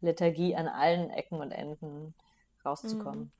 [0.00, 2.14] Lethargie an allen Ecken und Enden
[2.68, 3.24] rauszukommen.
[3.24, 3.30] Mhm.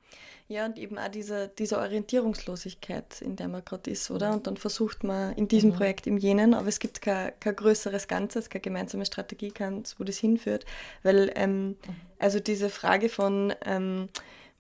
[0.51, 4.33] Ja, und eben auch diese, diese Orientierungslosigkeit, in der man gerade ist, oder?
[4.33, 5.75] Und dann versucht man in diesem mhm.
[5.75, 10.05] Projekt, im jenen, aber es gibt kein, kein größeres Ganzes, keine gemeinsame Strategie, keins, wo
[10.05, 10.65] das hinführt.
[11.03, 11.77] Weil, ähm, mhm.
[12.19, 14.09] also diese Frage von, ähm,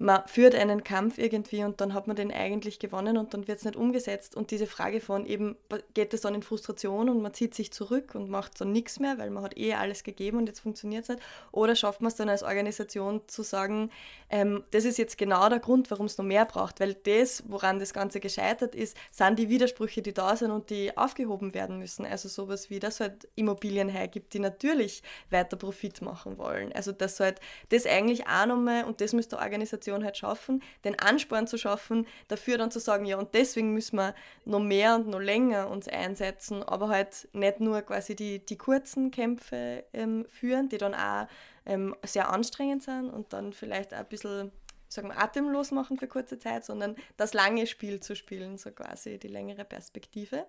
[0.01, 3.59] man führt einen Kampf irgendwie und dann hat man den eigentlich gewonnen und dann wird
[3.59, 4.37] es nicht umgesetzt.
[4.37, 5.57] Und diese Frage von eben,
[5.93, 9.19] geht es dann in Frustration und man zieht sich zurück und macht dann nichts mehr,
[9.19, 11.23] weil man hat eh alles gegeben und jetzt funktioniert es nicht.
[11.51, 13.91] Oder schafft man es dann als Organisation zu sagen,
[14.31, 17.81] ähm, das ist jetzt genau der Grund, warum es noch mehr braucht, weil das, woran
[17.81, 22.07] das Ganze gescheitert ist, sind die Widersprüche, die da sind und die aufgehoben werden müssen.
[22.07, 26.73] Also sowas wie, dass halt Immobilien gibt, die natürlich weiter Profit machen wollen.
[26.73, 27.41] Also dass halt
[27.71, 32.07] das eigentlich auch nochmal, und das müsste Organisation Motivation halt schaffen, den Ansporn zu schaffen,
[32.29, 34.15] dafür dann zu sagen, ja, und deswegen müssen wir
[34.45, 39.11] noch mehr und noch länger uns einsetzen, aber halt nicht nur quasi die, die kurzen
[39.11, 41.27] Kämpfe ähm, führen, die dann auch
[41.67, 44.53] ähm, sehr anstrengend sind und dann vielleicht auch ein bisschen
[44.91, 49.19] sagen wir, atemlos machen für kurze Zeit, sondern das lange Spiel zu spielen, so quasi
[49.19, 50.47] die längere Perspektive.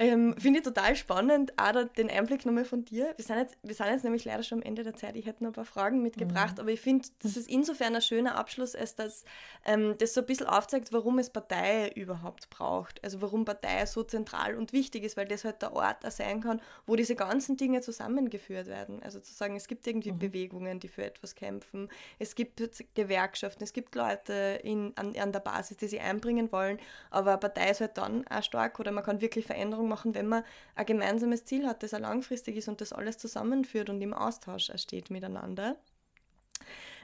[0.00, 3.14] Ähm, Finde ich total spannend, auch den Einblick nochmal von dir.
[3.16, 5.16] Wir sind, jetzt, wir sind jetzt nämlich leider schon am Ende der Zeit.
[5.16, 6.60] Ich hätte noch ein paar Fragen mitgebracht, mhm.
[6.60, 9.24] aber ich finde, das ist insofern ein schöner Abschluss, als dass
[9.66, 13.02] ähm, das so ein bisschen aufzeigt, warum es Partei überhaupt braucht.
[13.02, 16.42] Also warum Partei so zentral und wichtig ist, weil das halt der Ort auch sein
[16.42, 19.02] kann, wo diese ganzen Dinge zusammengeführt werden.
[19.02, 20.20] Also zu sagen, es gibt irgendwie mhm.
[20.20, 21.88] Bewegungen, die für etwas kämpfen,
[22.20, 22.62] es gibt
[22.94, 26.78] Gewerkschaften, es gibt Leute in, an, an der Basis, die sich einbringen wollen,
[27.10, 30.44] aber Partei ist halt dann auch stark oder man kann wirklich Veränderungen machen, wenn man
[30.74, 34.70] ein gemeinsames Ziel hat, das auch langfristig ist und das alles zusammenführt und im Austausch
[34.76, 35.76] steht miteinander.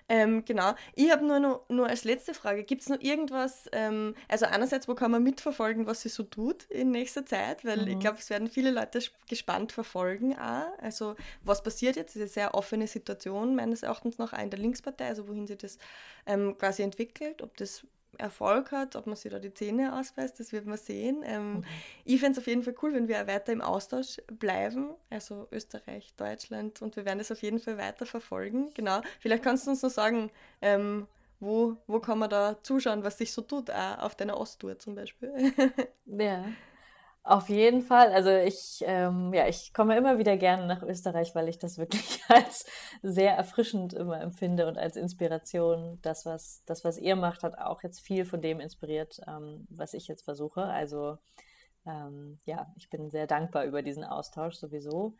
[0.08, 0.74] Ähm, genau.
[0.94, 4.86] Ich habe nur, noch, nur als letzte Frage, gibt es noch irgendwas, ähm, also einerseits,
[4.86, 7.88] wo kann man mitverfolgen, was sie so tut in nächster Zeit, weil mhm.
[7.88, 10.78] ich glaube, es werden viele Leute gespannt verfolgen auch.
[10.78, 15.06] Also was passiert jetzt, diese sehr offene Situation meines Erachtens noch auch in der Linkspartei,
[15.06, 15.78] also wohin sie das
[16.26, 17.86] ähm, quasi entwickelt, ob das
[18.18, 21.22] Erfolg hat, ob man sich da die Zähne ausweist, das wird man sehen.
[21.24, 21.64] Ähm, mhm.
[22.04, 26.14] Ich fände es auf jeden Fall cool, wenn wir weiter im Austausch bleiben, also Österreich,
[26.16, 28.72] Deutschland und wir werden das auf jeden Fall weiter verfolgen.
[28.74, 30.30] Genau, vielleicht kannst du uns noch sagen,
[30.62, 31.06] ähm,
[31.40, 34.94] wo, wo kann man da zuschauen, was sich so tut, auch auf deiner Osttour zum
[34.94, 35.52] Beispiel.
[36.06, 36.44] ja.
[37.26, 38.12] Auf jeden Fall.
[38.12, 42.20] Also ich, ähm, ja, ich komme immer wieder gerne nach Österreich, weil ich das wirklich
[42.28, 42.66] als
[43.02, 45.98] sehr erfrischend immer empfinde und als Inspiration.
[46.02, 49.94] Das, was, das, was ihr macht, hat auch jetzt viel von dem inspiriert, ähm, was
[49.94, 50.64] ich jetzt versuche.
[50.64, 51.16] Also
[51.86, 55.14] ähm, ja, ich bin sehr dankbar über diesen Austausch sowieso.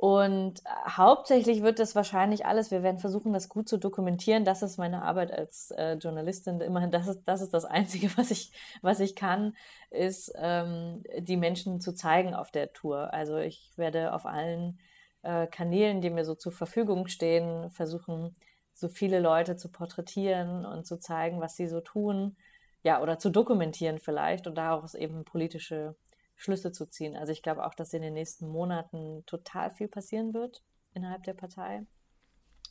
[0.00, 4.46] Und äh, hauptsächlich wird das wahrscheinlich alles, wir werden versuchen, das gut zu dokumentieren.
[4.46, 6.58] Das ist meine Arbeit als äh, Journalistin.
[6.62, 9.54] Immerhin, das ist, das ist das Einzige, was ich, was ich kann,
[9.90, 13.12] ist, ähm, die Menschen zu zeigen auf der Tour.
[13.12, 14.78] Also ich werde auf allen
[15.20, 18.34] äh, Kanälen, die mir so zur Verfügung stehen, versuchen,
[18.72, 22.38] so viele Leute zu porträtieren und zu zeigen, was sie so tun.
[22.82, 25.94] Ja, oder zu dokumentieren vielleicht und daraus eben politische
[26.40, 27.16] Schlüsse zu ziehen.
[27.16, 30.62] Also ich glaube auch, dass in den nächsten Monaten total viel passieren wird
[30.94, 31.84] innerhalb der Partei.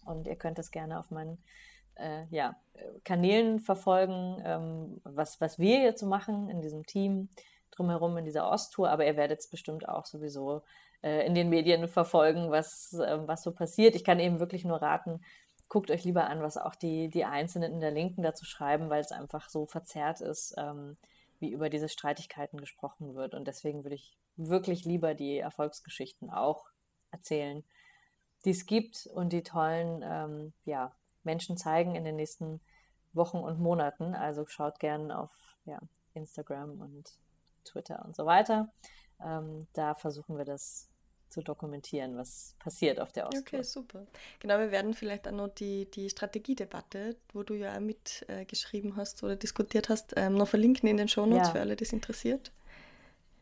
[0.06, 1.38] Und ihr könnt das gerne auf meinen
[1.94, 2.56] äh, ja,
[3.04, 7.30] Kanälen verfolgen, ähm, was, was wir jetzt so machen in diesem Team
[7.70, 8.90] drumherum in dieser Osttour.
[8.90, 10.64] Aber ihr werdet es bestimmt auch sowieso
[11.04, 13.94] äh, in den Medien verfolgen, was, äh, was so passiert.
[13.94, 15.22] Ich kann eben wirklich nur raten,
[15.68, 19.02] guckt euch lieber an, was auch die, die Einzelnen in der Linken dazu schreiben, weil
[19.02, 20.56] es einfach so verzerrt ist.
[20.58, 20.98] Ähm,
[21.40, 23.34] wie über diese Streitigkeiten gesprochen wird.
[23.34, 26.70] Und deswegen würde ich wirklich lieber die Erfolgsgeschichten auch
[27.12, 27.64] erzählen,
[28.46, 32.62] die es gibt und die tollen ähm, ja, Menschen zeigen in den nächsten
[33.14, 34.16] Wochen und Monaten.
[34.16, 35.32] Also schaut gerne auf
[35.66, 35.80] ja,
[36.14, 37.18] Instagram und
[37.66, 38.72] Twitter und so weiter.
[39.24, 40.90] Ähm, da versuchen wir das
[41.30, 43.60] zu dokumentieren, was passiert auf der Osttour.
[43.60, 44.08] Okay, super.
[44.40, 48.96] Genau, wir werden vielleicht auch noch die, die Strategiedebatte, wo du ja auch mitgeschrieben äh,
[48.96, 51.54] hast oder diskutiert hast, ähm, noch verlinken in den Shownotes ja.
[51.54, 52.52] für alle, die es interessiert.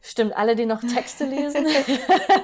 [0.02, 1.66] Stimmt, alle, die noch Texte lesen.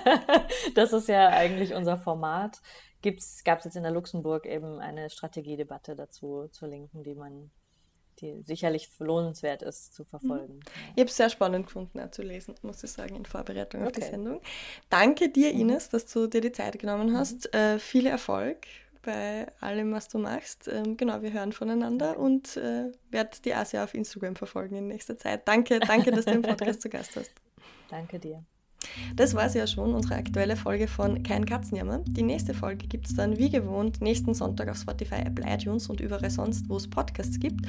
[0.75, 2.61] das ist ja eigentlich unser Format.
[3.01, 7.51] Gab es jetzt in der Luxemburg eben eine Strategiedebatte dazu zur Linken, die man
[8.21, 10.07] die sicherlich lohnenswert ist zu mhm.
[10.07, 10.59] verfolgen.
[10.95, 13.87] Ich habe es sehr spannend gefunden, auch zu lesen, muss ich sagen, in Vorbereitung okay.
[13.87, 14.41] auf die Sendung.
[14.89, 15.61] Danke dir, mhm.
[15.61, 17.17] Ines, dass du dir die Zeit genommen mhm.
[17.17, 17.53] hast.
[17.53, 17.59] Mhm.
[17.59, 18.67] Äh, viel Erfolg
[19.03, 20.67] bei allem, was du machst.
[20.67, 25.17] Ähm, genau, wir hören voneinander und äh, werde die Asia auf Instagram verfolgen in nächster
[25.17, 25.47] Zeit.
[25.47, 27.31] Danke, danke, dass du im Podcast zu Gast hast.
[27.89, 28.43] Danke dir.
[29.15, 31.99] Das war es ja schon, unsere aktuelle Folge von Kein Katzenjammer.
[32.07, 36.01] Die nächste Folge gibt es dann wie gewohnt nächsten Sonntag auf Spotify, Apple iTunes und
[36.01, 37.65] überall sonst, wo es Podcasts gibt.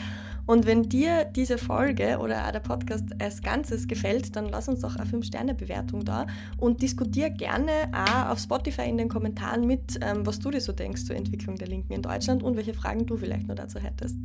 [0.46, 4.80] Und wenn dir diese Folge oder auch der Podcast als Ganzes gefällt, dann lass uns
[4.80, 6.26] doch eine 5-Sterne-Bewertung da
[6.58, 10.72] und diskutier gerne auch auf Spotify in den Kommentaren mit, ähm, was du dir so
[10.72, 14.16] denkst zur Entwicklung der Linken in Deutschland und welche Fragen du vielleicht noch dazu hättest.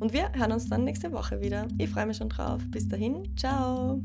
[0.00, 1.66] Und wir hören uns dann nächste Woche wieder.
[1.78, 2.60] Ich freue mich schon drauf.
[2.70, 4.00] Bis dahin, ciao!